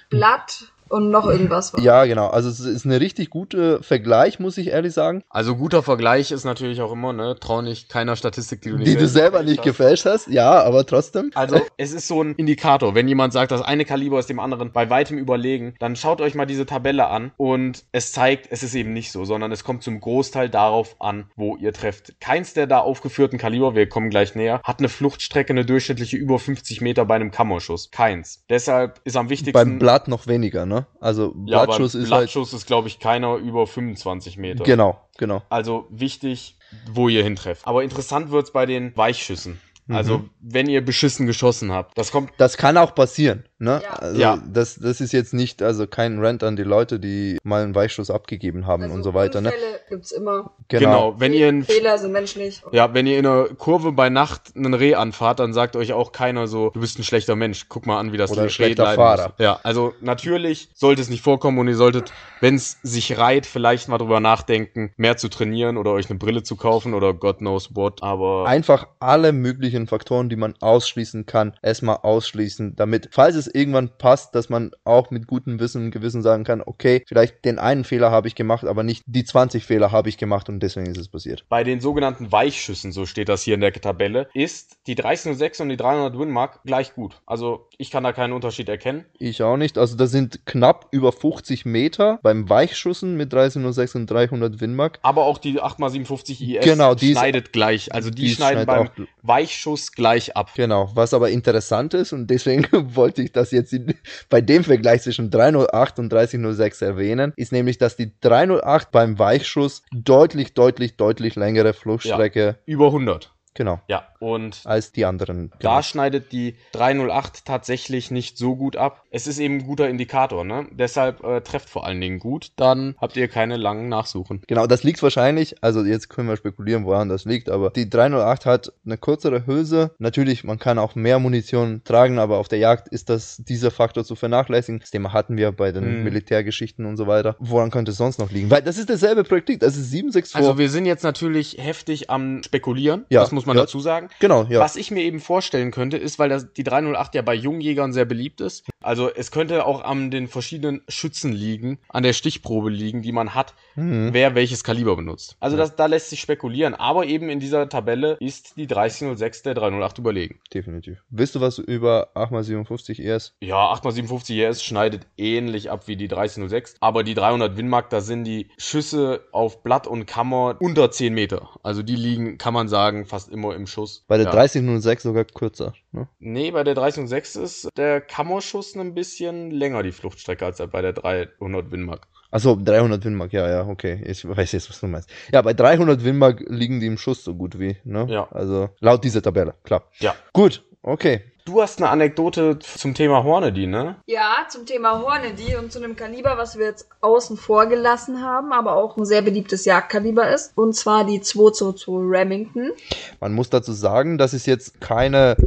Blatt 0.09 0.71
und 0.89 1.09
noch 1.09 1.27
irgendwas 1.27 1.73
war. 1.73 1.81
ja, 1.81 2.05
genau. 2.05 2.27
Also 2.27 2.49
es 2.49 2.59
ist 2.59 2.85
eine 2.85 2.99
richtig 2.99 3.29
gute 3.29 3.81
Vergleich, 3.83 4.39
muss 4.39 4.57
ich 4.57 4.67
ehrlich 4.67 4.93
sagen, 4.93 5.23
Also 5.29 5.55
guter 5.55 5.83
Vergleich 5.83 6.31
ist 6.31 6.43
natürlich 6.45 6.81
auch 6.81 6.91
immer, 6.91 7.13
ne, 7.13 7.35
trau 7.39 7.61
nicht 7.61 7.89
keiner 7.89 8.15
Statistik, 8.15 8.61
die 8.61 8.69
du 8.69 8.77
nicht 8.77 8.87
die 8.87 8.95
du 8.95 9.07
selber 9.07 9.43
nicht 9.43 9.61
gefälscht 9.61 10.05
hast. 10.05 10.27
Ja, 10.27 10.63
aber 10.63 10.85
trotzdem. 10.85 11.31
Also, 11.35 11.59
es 11.77 11.93
ist 11.93 12.07
so 12.07 12.21
ein 12.23 12.35
Indikator. 12.35 12.95
Wenn 12.95 13.07
jemand 13.07 13.33
sagt, 13.33 13.51
das 13.51 13.61
eine 13.61 13.85
Kaliber 13.85 14.19
ist 14.19 14.29
dem 14.29 14.39
anderen 14.39 14.71
bei 14.71 14.89
weitem 14.89 15.17
überlegen, 15.17 15.75
dann 15.79 15.95
schaut 15.95 16.21
euch 16.21 16.35
mal 16.35 16.45
diese 16.45 16.65
Tabelle 16.65 17.07
an 17.07 17.31
und 17.37 17.83
es 17.91 18.11
zeigt, 18.11 18.47
es 18.51 18.63
ist 18.63 18.75
eben 18.75 18.93
nicht 18.93 19.11
so, 19.11 19.25
sondern 19.25 19.51
es 19.51 19.63
kommt 19.63 19.83
zum 19.83 19.99
Großteil 19.99 20.49
darauf 20.49 20.95
an, 20.99 21.29
wo 21.35 21.55
ihr 21.57 21.73
trefft. 21.73 22.19
Keins 22.19 22.53
der 22.53 22.67
da 22.67 22.79
aufgeführten 22.79 23.37
Kaliber, 23.37 23.75
wir 23.75 23.87
kommen 23.89 24.09
gleich 24.09 24.35
näher, 24.35 24.61
hat 24.63 24.79
eine 24.79 24.89
Fluchtstrecke, 24.89 25.53
eine 25.53 25.65
durchschnittliche 25.65 26.17
über 26.17 26.39
50 26.39 26.81
Meter 26.81 27.05
bei 27.05 27.15
einem 27.15 27.31
Kammerschuss. 27.31 27.91
Keins. 27.91 28.43
Deshalb 28.49 29.01
ist 29.03 29.17
am 29.17 29.29
wichtigsten. 29.29 29.53
Beim 29.53 29.79
Blatt 29.79 30.07
noch 30.07 30.27
weniger, 30.27 30.65
ne? 30.65 30.76
Also 30.99 31.33
ja, 31.45 31.65
Blattschuss 31.65 31.93
beim 31.93 32.01
ist 32.03 32.11
halt 32.11 32.21
Blattschuss 32.23 32.53
ist, 32.53 32.65
glaube 32.67 32.87
ich, 32.87 32.99
keiner 32.99 33.35
über 33.35 33.65
25 33.67 34.37
Meter. 34.37 34.63
genau, 34.63 34.99
genau. 35.17 35.41
Also 35.49 35.87
wichtig, 35.89 36.57
wo 36.91 37.07
ihr 37.09 37.23
hintrefft. 37.23 37.65
Aber 37.65 37.83
interessant 37.83 38.31
wird's 38.31 38.51
bei 38.51 38.65
den 38.65 38.95
Weichschüssen. 38.95 39.59
Also, 39.89 40.17
Mhm. 40.17 40.29
wenn 40.41 40.67
ihr 40.67 40.83
beschissen 40.83 41.27
geschossen 41.27 41.71
habt. 41.71 41.97
Das 41.97 42.11
kommt 42.11 42.31
Das 42.37 42.57
kann 42.57 42.75
auch 42.77 42.93
passieren, 42.93 43.45
ne? 43.59 43.81
Ja. 43.83 43.93
Also 43.93 44.19
Ja. 44.21 44.43
Das, 44.51 44.75
das 44.75 45.01
ist 45.01 45.11
jetzt 45.13 45.33
nicht, 45.33 45.61
also 45.61 45.87
kein 45.87 46.19
Rant 46.23 46.43
an 46.43 46.55
die 46.55 46.63
Leute, 46.63 46.99
die 46.99 47.37
mal 47.43 47.63
einen 47.63 47.75
Weichschuss 47.75 48.09
abgegeben 48.11 48.67
haben 48.67 48.83
Also 48.83 48.95
und 48.95 49.03
so 49.03 49.13
weiter, 49.13 49.41
ne? 49.41 49.49
Unfälle 49.49 49.79
gibt's 49.89 50.11
immer. 50.11 50.51
Genau, 50.67 51.15
wenn 51.19 51.33
ihr 51.33 51.49
in, 51.49 51.63
Fehler 51.63 51.97
sind 51.97 52.11
menschlich. 52.11 52.61
ja, 52.71 52.93
wenn 52.93 53.07
ihr 53.07 53.17
in 53.19 53.25
einer 53.25 53.45
Kurve 53.45 53.91
bei 53.91 54.09
Nacht 54.09 54.53
einen 54.55 54.73
Reh 54.73 54.95
anfahrt, 54.95 55.39
dann 55.39 55.53
sagt 55.53 55.75
euch 55.75 55.93
auch 55.93 56.11
keiner 56.11 56.47
so, 56.47 56.69
du 56.71 56.79
bist 56.79 56.99
ein 56.99 57.03
schlechter 57.03 57.35
Mensch. 57.35 57.67
Guck 57.69 57.85
mal 57.85 57.99
an, 57.99 58.11
wie 58.11 58.17
das 58.17 58.31
Oder 58.31 58.41
ein 58.41 58.45
Reh 58.45 58.49
schlechter 58.49 58.83
leiden 58.83 58.95
Fahrer. 58.97 59.23
muss. 59.29 59.33
Ja, 59.39 59.59
also 59.63 59.93
natürlich 60.01 60.69
sollte 60.73 61.01
es 61.01 61.09
nicht 61.09 61.23
vorkommen 61.23 61.57
und 61.59 61.67
ihr 61.67 61.75
solltet, 61.75 62.11
wenn 62.41 62.55
es 62.55 62.77
sich 62.83 63.17
reiht, 63.17 63.45
vielleicht 63.45 63.87
mal 63.87 63.97
drüber 63.97 64.19
nachdenken, 64.19 64.91
mehr 64.97 65.17
zu 65.17 65.29
trainieren 65.29 65.77
oder 65.77 65.91
euch 65.91 66.09
eine 66.09 66.19
Brille 66.19 66.43
zu 66.43 66.55
kaufen 66.55 66.93
oder 66.93 67.13
God 67.13 67.37
knows 67.39 67.75
what. 67.75 68.03
Aber 68.03 68.45
Einfach 68.47 68.87
alle 68.99 69.31
möglichen 69.31 69.87
Faktoren, 69.87 70.29
die 70.29 70.35
man 70.35 70.53
ausschließen 70.59 71.25
kann, 71.25 71.53
erstmal 71.61 71.97
ausschließen, 71.97 72.75
damit, 72.75 73.09
falls 73.11 73.35
es 73.35 73.46
irgendwann 73.47 73.89
passt, 73.97 74.35
dass 74.35 74.49
man 74.49 74.71
auch 74.83 75.11
mit 75.11 75.27
gutem 75.27 75.59
Wissen 75.59 75.85
und 75.85 75.91
Gewissen 75.91 76.21
sagen 76.21 76.43
kann, 76.43 76.61
okay, 76.65 77.03
vielleicht 77.07 77.43
den 77.45 77.59
einen 77.59 77.83
Fehler 77.83 78.11
habe 78.11 78.27
ich 78.27 78.35
gemacht, 78.35 78.65
aber 78.65 78.83
nicht 78.83 79.03
die 79.05 79.23
20 79.25 79.65
Fehler 79.65 79.91
habe 79.91 80.09
ich 80.09 80.17
gemacht 80.17 80.49
und 80.49 80.59
deswegen 80.61 80.87
ist 80.87 80.97
es 80.97 81.07
passiert. 81.09 81.45
bei 81.49 81.63
den 81.63 81.79
sogenannten 81.79 82.31
Weichschüssen, 82.31 82.91
so 82.91 83.05
steht 83.05 83.29
das 83.29 83.43
hier 83.43 83.55
in 83.55 83.61
der 83.61 83.73
Tabelle, 83.73 84.27
ist 84.33 84.77
die 84.87 84.95
306 84.95 85.61
und 85.61 85.69
die 85.69 85.77
300 85.77 86.17
Winmark 86.17 86.59
gleich 86.65 86.93
gut. 86.95 87.21
Also 87.25 87.67
ich 87.77 87.91
kann 87.91 88.03
da 88.03 88.13
keinen 88.13 88.33
Unterschied 88.33 88.69
erkennen. 88.69 89.05
Ich 89.19 89.43
auch 89.43 89.57
nicht. 89.57 89.77
Also 89.77 89.95
das 89.95 90.11
sind 90.11 90.45
knapp 90.45 90.87
über 90.91 91.11
50 91.11 91.65
Meter 91.65 92.19
beim 92.23 92.49
Weichschussen 92.49 93.17
mit 93.17 93.31
306 93.33 93.95
und 93.95 94.07
300 94.09 94.59
Winmark. 94.61 94.99
Aber 95.01 95.25
auch 95.25 95.37
die 95.37 95.61
8x57 95.61 96.41
IS 96.41 96.63
Genau, 96.65 96.95
die 96.95 97.11
ist- 97.11 97.17
schneidet 97.17 97.53
gleich. 97.53 97.93
Also 97.93 98.09
die, 98.09 98.23
die 98.23 98.29
schneiden 98.29 98.65
beim 98.65 98.89
Weichschuss 99.21 99.91
gleich 99.91 100.35
ab. 100.35 100.51
Genau, 100.55 100.89
was 100.93 101.13
aber 101.13 101.29
interessant 101.29 101.93
ist 101.93 102.13
und 102.13 102.27
deswegen 102.27 102.65
wollte 102.95 103.21
ich 103.21 103.31
das 103.37 103.51
jetzt 103.51 103.75
bei 104.29 104.41
dem 104.41 104.63
Vergleich 104.63 105.03
zwischen 105.03 105.29
308 105.29 105.99
und 105.99 106.11
3006 106.11 106.81
erwähnen, 106.81 107.33
ist 107.35 107.51
nämlich, 107.51 107.77
dass 107.77 107.95
die 107.95 108.11
308 108.21 108.91
beim 108.91 109.19
Weichschuss 109.19 109.83
deutlich, 109.91 110.53
deutlich, 110.53 110.97
deutlich 110.97 111.35
längere 111.35 111.73
Fluchtstrecke, 111.73 112.57
Über 112.65 112.87
100. 112.87 113.31
genau, 113.57 113.81
Ja. 113.89 114.07
Und 114.19 114.61
als 114.63 114.91
die 114.93 115.03
anderen. 115.05 115.51
da 115.59 115.69
Genau. 115.69 115.81
schneidet 115.81 116.31
die 116.31 116.55
308 116.71 117.45
tatsächlich 117.45 118.09
nicht 118.11 118.37
so 118.37 118.55
gut 118.55 118.75
ab. 118.77 119.03
Es 119.11 119.27
ist 119.27 119.37
eben 119.39 119.55
ein 119.59 119.63
guter 119.67 119.89
Indikator, 119.89 120.43
ne? 120.45 120.67
Deshalb 120.71 121.23
äh, 121.23 121.41
trefft 121.41 121.69
vor 121.69 121.85
allen 121.85 121.99
Dingen 122.01 122.19
gut. 122.19 122.51
Dann 122.55 122.95
habt 122.99 123.15
ihr 123.17 123.27
keine 123.27 123.57
langen 123.57 123.89
Nachsuchen. 123.89 124.41
Genau, 124.47 124.65
das 124.67 124.83
liegt 124.83 125.03
wahrscheinlich, 125.03 125.63
also 125.63 125.83
jetzt 125.83 126.09
können 126.09 126.29
wir 126.29 126.37
spekulieren, 126.37 126.85
woran 126.85 127.09
das 127.09 127.25
liegt, 127.25 127.49
aber 127.49 127.69
die 127.71 127.89
308 127.89 128.45
hat 128.45 128.73
eine 128.85 128.97
kürzere 128.97 129.45
Hülse. 129.45 129.91
Natürlich, 129.99 130.43
man 130.43 130.59
kann 130.59 130.79
auch 130.79 130.95
mehr 130.95 131.19
Munition 131.19 131.81
tragen, 131.83 132.19
aber 132.19 132.37
auf 132.37 132.47
der 132.47 132.59
Jagd 132.59 132.87
ist 132.87 133.09
das 133.09 133.37
dieser 133.37 133.71
Faktor 133.71 134.03
zu 134.05 134.15
vernachlässigen. 134.15 134.79
Das 134.79 134.91
Thema 134.91 135.13
hatten 135.13 135.37
wir 135.37 135.51
bei 135.51 135.71
den 135.71 135.97
Mhm. 135.99 136.03
Militärgeschichten 136.03 136.85
und 136.85 136.97
so 136.97 137.07
weiter. 137.07 137.35
Woran 137.39 137.71
könnte 137.71 137.91
es 137.91 137.97
sonst 137.97 138.19
noch 138.19 138.31
liegen? 138.31 138.49
Weil 138.51 138.61
das 138.61 138.77
ist 138.77 138.89
dasselbe 138.89 139.23
Projekt, 139.23 139.61
das 139.63 139.75
ist 139.77 139.91
764. 139.91 140.35
Also 140.35 140.57
wir 140.57 140.69
sind 140.69 140.85
jetzt 140.85 141.03
natürlich 141.03 141.57
heftig 141.59 142.09
am 142.09 142.43
Spekulieren. 142.43 143.05
Ja, 143.09 143.21
Das 143.21 143.31
muss 143.31 143.45
man 143.47 143.57
ja. 143.57 143.63
dazu 143.63 143.79
sagen. 143.79 144.09
genau, 144.19 144.43
ja. 144.49 144.59
Was 144.59 144.75
ich 144.75 144.91
mir 144.91 145.03
eben 145.03 145.19
vorstellen 145.19 145.71
könnte, 145.71 145.97
ist, 145.97 146.19
weil 146.19 146.29
das, 146.29 146.53
die 146.53 146.63
308 146.63 147.15
ja 147.15 147.21
bei 147.21 147.33
Jungjägern 147.33 147.93
sehr 147.93 148.05
beliebt 148.05 148.41
ist. 148.41 148.65
Also 148.81 149.09
es 149.13 149.31
könnte 149.31 149.65
auch 149.65 149.83
an 149.83 150.11
den 150.11 150.27
verschiedenen 150.27 150.81
Schützen 150.87 151.31
liegen, 151.31 151.79
an 151.89 152.03
der 152.03 152.13
Stichprobe 152.13 152.69
liegen, 152.69 153.01
die 153.01 153.11
man 153.11 153.33
hat, 153.33 153.53
Mhm. 153.75 154.09
wer 154.13 154.35
welches 154.35 154.63
Kaliber 154.63 154.95
benutzt. 154.95 155.35
Also 155.39 155.57
das, 155.57 155.75
da 155.75 155.85
lässt 155.87 156.09
sich 156.09 156.19
spekulieren. 156.21 156.73
Aber 156.75 157.05
eben 157.05 157.29
in 157.29 157.39
dieser 157.39 157.69
Tabelle 157.69 158.17
ist 158.19 158.57
die 158.57 158.67
3006 158.67 159.43
der 159.43 159.53
308 159.55 159.97
überlegen. 159.97 160.39
Definitiv. 160.53 161.03
Wisst 161.09 161.35
du 161.35 161.41
was 161.41 161.57
über 161.57 162.09
8x57 162.15 162.99
ES? 163.03 163.33
Ja, 163.41 163.71
8x57 163.73 164.35
ES 164.43 164.63
schneidet 164.63 165.07
ähnlich 165.17 165.69
ab 165.71 165.87
wie 165.87 165.95
die 165.95 166.07
3006. 166.07 166.75
Aber 166.79 167.03
die 167.03 167.13
300 167.13 167.57
Winmark, 167.57 167.89
da 167.89 168.01
sind 168.01 168.23
die 168.25 168.49
Schüsse 168.57 169.21
auf 169.31 169.63
Blatt 169.63 169.87
und 169.87 170.05
Kammer 170.05 170.55
unter 170.59 170.91
10 170.91 171.13
Meter. 171.13 171.49
Also 171.63 171.83
die 171.83 171.95
liegen, 171.95 172.37
kann 172.37 172.53
man 172.53 172.67
sagen, 172.67 173.05
fast 173.05 173.29
immer 173.29 173.55
im 173.55 173.67
Schuss. 173.67 174.03
Bei 174.07 174.17
der 174.17 174.27
ja. 174.27 174.31
3006 174.31 175.03
sogar 175.03 175.25
kürzer. 175.25 175.73
Ne? 175.91 176.07
Nee, 176.19 176.51
bei 176.51 176.63
der 176.63 176.75
306 176.75 177.35
ist 177.35 177.69
der 177.77 178.01
Kammerschuss 178.01 178.66
ein 178.75 178.93
bisschen 178.93 179.51
länger, 179.51 179.83
die 179.83 179.91
Fluchtstrecke, 179.91 180.45
als 180.45 180.57
bei 180.57 180.81
der 180.81 180.93
300 180.93 181.71
Winmark. 181.71 182.07
Achso, 182.29 182.57
300 182.61 183.05
Winmark, 183.05 183.31
ja, 183.31 183.49
ja, 183.49 183.67
okay. 183.67 184.03
Ich 184.05 184.27
weiß 184.27 184.51
jetzt, 184.51 184.69
was 184.69 184.79
du 184.81 184.87
meinst. 184.87 185.09
Ja, 185.31 185.41
bei 185.41 185.53
300 185.53 186.03
Winmark 186.03 186.43
liegen 186.47 186.79
die 186.79 186.87
im 186.87 186.97
Schuss 186.97 187.23
so 187.23 187.33
gut 187.33 187.57
wie, 187.59 187.77
ne? 187.85 188.05
Ja. 188.09 188.27
Also 188.31 188.69
laut 188.79 189.03
dieser 189.03 189.21
Tabelle, 189.21 189.53
klar. 189.63 189.83
Ja. 189.99 190.13
Gut, 190.33 190.63
okay. 190.81 191.21
du 191.47 191.61
hast 191.61 191.81
eine 191.81 191.89
Anekdote 191.89 192.59
zum 192.59 192.93
Thema 192.93 193.23
Hornady, 193.23 193.67
ne? 193.67 193.95
Ja, 194.05 194.45
zum 194.49 194.65
Thema 194.65 195.01
Hornady 195.01 195.55
und 195.55 195.71
zu 195.71 195.79
einem 195.81 195.95
Kaliber, 195.95 196.37
was 196.37 196.57
wir 196.57 196.65
jetzt 196.65 196.89
außen 197.01 197.37
vor 197.37 197.67
gelassen 197.67 198.21
haben, 198.21 198.51
aber 198.51 198.75
auch 198.75 198.97
ein 198.97 199.05
sehr 199.05 199.21
beliebtes 199.21 199.65
Jagdkaliber 199.65 200.29
ist. 200.29 200.51
Und 200.57 200.75
zwar 200.75 201.05
die 201.05 201.21
222 201.21 201.87
Remington. 201.87 202.71
Man 203.19 203.33
muss 203.33 203.49
dazu 203.49 203.71
sagen, 203.71 204.17
das 204.17 204.33
ist 204.33 204.45
jetzt 204.45 204.81
keine 204.81 205.37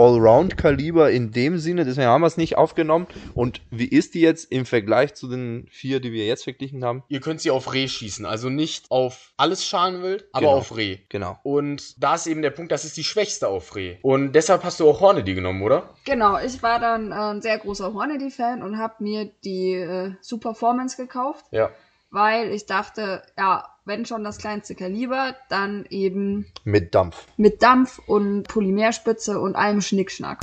Allround-Kaliber 0.00 1.10
in 1.10 1.30
dem 1.32 1.58
Sinne, 1.58 1.84
deswegen 1.84 2.06
haben 2.08 2.22
wir 2.22 2.26
es 2.26 2.36
nicht 2.36 2.56
aufgenommen. 2.56 3.06
Und 3.34 3.60
wie 3.70 3.86
ist 3.86 4.14
die 4.14 4.20
jetzt 4.20 4.50
im 4.50 4.64
Vergleich 4.66 5.14
zu 5.14 5.28
den 5.28 5.66
vier, 5.70 6.00
die 6.00 6.12
wir 6.12 6.26
jetzt 6.26 6.44
verglichen 6.44 6.84
haben? 6.84 7.02
Ihr 7.08 7.20
könnt 7.20 7.40
sie 7.40 7.50
auf 7.50 7.72
Reh 7.72 7.86
schießen, 7.88 8.24
also 8.26 8.48
nicht 8.48 8.90
auf 8.90 9.32
alles 9.36 9.64
Schalenwild, 9.66 10.26
aber 10.32 10.46
Genau. 10.46 10.56
auf 10.58 10.76
Reh. 10.76 10.98
Genau. 11.08 11.38
Und 11.42 12.02
da 12.02 12.14
ist 12.14 12.26
eben 12.26 12.42
der 12.42 12.50
Punkt, 12.50 12.72
das 12.72 12.84
ist 12.84 12.96
die 12.96 13.04
schwächste 13.04 13.48
auf 13.48 13.76
Reh. 13.76 13.96
Und 14.02 14.32
deshalb 14.32 14.64
hast 14.64 14.80
du 14.80 14.88
auch 14.88 15.00
Hornady 15.00 15.34
genommen, 15.34 15.62
oder? 15.62 15.90
Genau, 16.04 16.38
ich 16.38 16.62
war 16.62 16.80
dann 16.80 17.12
äh, 17.12 17.14
ein 17.14 17.42
sehr 17.42 17.58
großer 17.58 17.92
Hornady-Fan 17.92 18.62
und 18.62 18.78
habe 18.78 18.94
mir 19.00 19.30
die 19.44 19.72
äh, 19.74 20.12
Superformance 20.20 20.96
gekauft, 20.96 21.44
Ja. 21.50 21.70
Weil 22.10 22.52
ich 22.52 22.66
dachte, 22.66 23.22
ja, 23.38 23.66
wenn 23.84 24.04
schon 24.04 24.24
das 24.24 24.38
kleinste 24.38 24.74
Kaliber, 24.74 25.36
dann 25.48 25.84
eben 25.90 26.46
Mit 26.64 26.94
Dampf. 26.94 27.26
mit 27.36 27.62
Dampf 27.62 27.98
und 28.06 28.44
Polymerspitze 28.44 29.40
und 29.40 29.56
allem 29.56 29.80
Schnickschnack. 29.80 30.40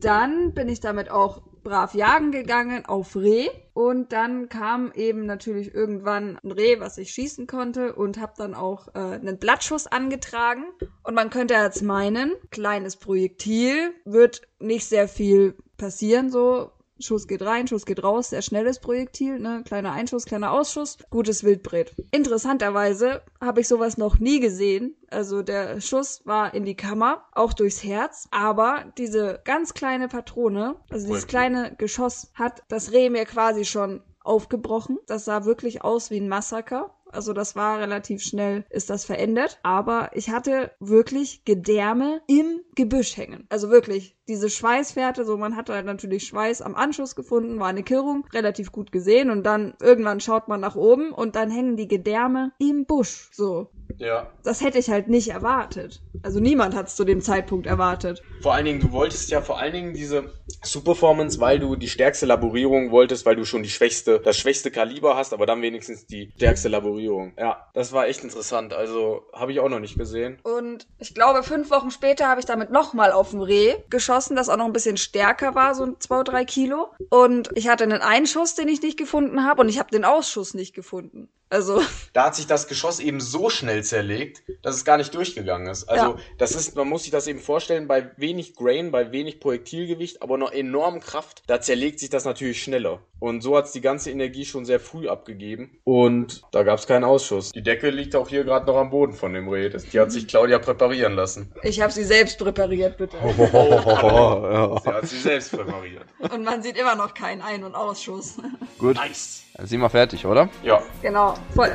Dann 0.00 0.52
bin 0.54 0.68
ich 0.68 0.80
damit 0.80 1.10
auch 1.10 1.42
brav 1.62 1.94
jagen 1.94 2.30
gegangen 2.32 2.86
auf 2.86 3.16
Reh 3.16 3.48
und 3.74 4.12
dann 4.12 4.48
kam 4.48 4.92
eben 4.92 5.26
natürlich 5.26 5.74
irgendwann 5.74 6.38
ein 6.42 6.52
Reh, 6.52 6.80
was 6.80 6.98
ich 6.98 7.10
schießen 7.10 7.46
konnte 7.46 7.94
und 7.94 8.18
habe 8.18 8.32
dann 8.36 8.54
auch 8.54 8.88
äh, 8.94 8.98
einen 8.98 9.38
Blattschuss 9.38 9.86
angetragen 9.86 10.64
und 11.02 11.14
man 11.14 11.30
könnte 11.30 11.54
jetzt 11.54 11.82
meinen, 11.82 12.32
kleines 12.50 12.96
Projektil 12.96 13.92
wird 14.04 14.42
nicht 14.58 14.86
sehr 14.86 15.08
viel 15.08 15.54
passieren 15.76 16.30
so 16.30 16.72
Schuss 17.00 17.26
geht 17.26 17.42
rein, 17.42 17.68
Schuss 17.68 17.86
geht 17.86 18.02
raus, 18.02 18.30
sehr 18.30 18.42
schnelles 18.42 18.80
Projektil, 18.80 19.38
ne? 19.38 19.62
Kleiner 19.64 19.92
Einschuss, 19.92 20.24
kleiner 20.24 20.52
Ausschuss, 20.52 20.98
gutes 21.10 21.44
Wildbret. 21.44 21.94
Interessanterweise 22.10 23.22
habe 23.40 23.60
ich 23.60 23.68
sowas 23.68 23.98
noch 23.98 24.18
nie 24.18 24.40
gesehen. 24.40 24.96
Also 25.10 25.42
der 25.42 25.80
Schuss 25.80 26.22
war 26.24 26.54
in 26.54 26.64
die 26.64 26.76
Kammer, 26.76 27.24
auch 27.32 27.52
durchs 27.52 27.82
Herz, 27.82 28.28
aber 28.30 28.84
diese 28.98 29.40
ganz 29.44 29.74
kleine 29.74 30.08
Patrone, 30.08 30.76
also 30.90 31.06
dieses 31.06 31.26
kleine 31.26 31.74
Geschoss, 31.76 32.30
hat 32.34 32.62
das 32.68 32.92
Reh 32.92 33.10
mir 33.10 33.24
quasi 33.24 33.64
schon 33.64 34.02
aufgebrochen. 34.20 34.98
Das 35.06 35.24
sah 35.24 35.44
wirklich 35.44 35.82
aus 35.82 36.10
wie 36.10 36.20
ein 36.20 36.28
Massaker. 36.28 36.94
Also 37.12 37.32
das 37.32 37.56
war 37.56 37.78
relativ 37.78 38.22
schnell, 38.22 38.64
ist 38.70 38.90
das 38.90 39.04
verändert. 39.04 39.58
Aber 39.62 40.10
ich 40.14 40.30
hatte 40.30 40.72
wirklich 40.80 41.44
Gedärme 41.44 42.22
im 42.26 42.60
Gebüsch 42.74 43.16
hängen. 43.16 43.46
Also 43.48 43.70
wirklich 43.70 44.16
diese 44.28 44.50
Schweißfährte, 44.50 45.24
so 45.24 45.36
man 45.36 45.56
hatte 45.56 45.74
halt 45.74 45.86
natürlich 45.86 46.24
Schweiß 46.24 46.62
am 46.62 46.74
Anschluss 46.74 47.16
gefunden, 47.16 47.58
war 47.58 47.68
eine 47.68 47.82
Kirrung, 47.82 48.26
relativ 48.32 48.72
gut 48.72 48.92
gesehen 48.92 49.30
und 49.30 49.44
dann 49.44 49.74
irgendwann 49.80 50.20
schaut 50.20 50.48
man 50.48 50.60
nach 50.60 50.76
oben 50.76 51.12
und 51.12 51.34
dann 51.34 51.50
hängen 51.50 51.76
die 51.76 51.88
Gedärme 51.88 52.52
im 52.58 52.84
Busch. 52.84 53.30
So, 53.32 53.70
Ja. 53.96 54.30
das 54.44 54.60
hätte 54.60 54.78
ich 54.78 54.90
halt 54.90 55.08
nicht 55.08 55.28
erwartet. 55.30 56.02
Also 56.22 56.40
niemand 56.40 56.74
hat 56.74 56.88
es 56.88 56.96
zu 56.96 57.04
dem 57.04 57.20
Zeitpunkt 57.20 57.66
erwartet. 57.66 58.22
Vor 58.42 58.54
allen 58.54 58.64
Dingen, 58.64 58.80
du 58.80 58.92
wolltest 58.92 59.30
ja 59.30 59.40
vor 59.40 59.58
allen 59.58 59.72
Dingen 59.72 59.94
diese 59.94 60.32
Superformance, 60.62 61.40
weil 61.40 61.58
du 61.58 61.76
die 61.76 61.88
stärkste 61.88 62.26
Laborierung 62.26 62.90
wolltest, 62.90 63.26
weil 63.26 63.36
du 63.36 63.44
schon 63.44 63.62
die 63.62 63.70
schwächste, 63.70 64.20
das 64.20 64.36
schwächste 64.36 64.70
Kaliber 64.70 65.16
hast, 65.16 65.32
aber 65.32 65.46
dann 65.46 65.62
wenigstens 65.62 66.06
die 66.06 66.32
stärkste 66.36 66.68
Laborierung. 66.68 67.32
Ja, 67.38 67.68
das 67.74 67.92
war 67.92 68.06
echt 68.06 68.22
interessant. 68.24 68.72
Also 68.72 69.22
habe 69.32 69.52
ich 69.52 69.60
auch 69.60 69.68
noch 69.68 69.80
nicht 69.80 69.96
gesehen. 69.96 70.38
Und 70.42 70.86
ich 70.98 71.14
glaube, 71.14 71.42
fünf 71.42 71.70
Wochen 71.70 71.90
später 71.90 72.28
habe 72.28 72.40
ich 72.40 72.46
damit 72.46 72.70
nochmal 72.70 73.12
auf 73.12 73.32
ein 73.32 73.42
Reh 73.42 73.76
geschossen, 73.90 74.36
das 74.36 74.48
auch 74.48 74.56
noch 74.56 74.66
ein 74.66 74.72
bisschen 74.72 74.96
stärker 74.96 75.54
war, 75.54 75.74
so 75.74 75.84
ein 75.84 75.96
zwei, 76.00 76.22
drei 76.22 76.44
Kilo. 76.44 76.88
Und 77.10 77.50
ich 77.54 77.68
hatte 77.68 77.84
einen 77.84 78.02
Einschuss, 78.02 78.54
den 78.54 78.68
ich 78.68 78.82
nicht 78.82 78.98
gefunden 78.98 79.44
habe, 79.44 79.62
und 79.62 79.68
ich 79.68 79.78
habe 79.78 79.90
den 79.90 80.04
Ausschuss 80.04 80.54
nicht 80.54 80.74
gefunden. 80.74 81.28
Also, 81.50 81.80
Da 82.12 82.26
hat 82.26 82.36
sich 82.36 82.46
das 82.46 82.68
Geschoss 82.68 83.00
eben 83.00 83.20
so 83.20 83.48
schnell 83.48 83.77
zerlegt, 83.82 84.42
dass 84.62 84.74
es 84.76 84.84
gar 84.84 84.96
nicht 84.96 85.14
durchgegangen 85.14 85.68
ist. 85.68 85.84
Also 85.88 86.04
Ja. 86.12 86.16
das 86.38 86.52
ist, 86.54 86.76
man 86.76 86.88
muss 86.88 87.02
sich 87.02 87.10
das 87.12 87.26
eben 87.26 87.38
vorstellen, 87.40 87.88
bei 87.88 88.10
wenig 88.16 88.54
Grain, 88.56 88.90
bei 88.90 89.12
wenig 89.12 89.40
Projektilgewicht, 89.40 90.22
aber 90.22 90.38
noch 90.38 90.52
enorm 90.52 91.00
Kraft, 91.00 91.42
da 91.46 91.60
zerlegt 91.60 92.00
sich 92.00 92.10
das 92.10 92.24
natürlich 92.24 92.62
schneller. 92.62 93.00
Und 93.20 93.42
so 93.42 93.56
hat 93.56 93.64
es 93.66 93.72
die 93.72 93.80
ganze 93.80 94.10
Energie 94.12 94.44
schon 94.44 94.64
sehr 94.64 94.78
früh 94.78 95.08
abgegeben. 95.08 95.76
Und 95.82 96.42
da 96.52 96.62
gab 96.62 96.78
es 96.78 96.86
keinen 96.86 97.02
Ausschuss. 97.02 97.50
Die 97.50 97.62
Decke 97.62 97.90
liegt 97.90 98.14
auch 98.14 98.28
hier 98.28 98.44
gerade 98.44 98.64
noch 98.66 98.76
am 98.76 98.90
Boden 98.90 99.12
von 99.12 99.32
dem 99.34 99.48
Reh. 99.48 99.68
Die 99.70 99.98
hat 99.98 100.12
sich 100.12 100.28
Claudia 100.28 100.60
präparieren 100.60 101.14
lassen. 101.14 101.52
ich 101.64 101.80
habe 101.80 101.92
sie 101.92 102.04
selbst 102.04 102.38
präpariert, 102.38 102.96
bitte. 102.96 103.16
Oh, 103.60 104.78
Sie 104.82 104.88
hat 104.90 105.06
sie 105.06 105.18
selbst 105.18 105.50
präpariert. 105.52 106.04
Und 106.32 106.44
man 106.44 106.62
sieht 106.62 106.76
immer 106.78 106.94
noch 106.94 107.14
keinen 107.14 107.42
Ein- 107.42 107.64
und 107.64 107.74
Ausschuss. 107.74 108.36
Gut, 108.78 108.96
Nice. 108.96 109.42
dann 109.54 109.66
sind 109.66 109.80
wir 109.80 109.90
fertig, 109.90 110.24
oder? 110.26 110.48
Ja, 110.62 110.80
Genau. 111.02 111.34
Voll, 111.54 111.70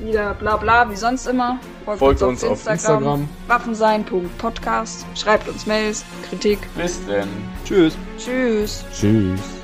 wieder 0.00 0.34
bla 0.34 0.56
bla, 0.56 0.90
wie 0.90 0.96
sonst 0.96 1.26
immer. 1.26 1.39
Folgt 1.96 2.22
uns 2.22 2.44
auf 2.44 2.66
Instagram. 2.66 3.28
Waffensein.podcast. 3.46 5.06
Schreibt 5.14 5.48
uns 5.48 5.66
Mails, 5.66 6.04
Kritik. 6.28 6.58
bis 6.76 7.04
denn. 7.06 7.28
Tschüss. 7.64 7.96
Tschüss. 8.18 8.84
Tschüss. 8.92 9.59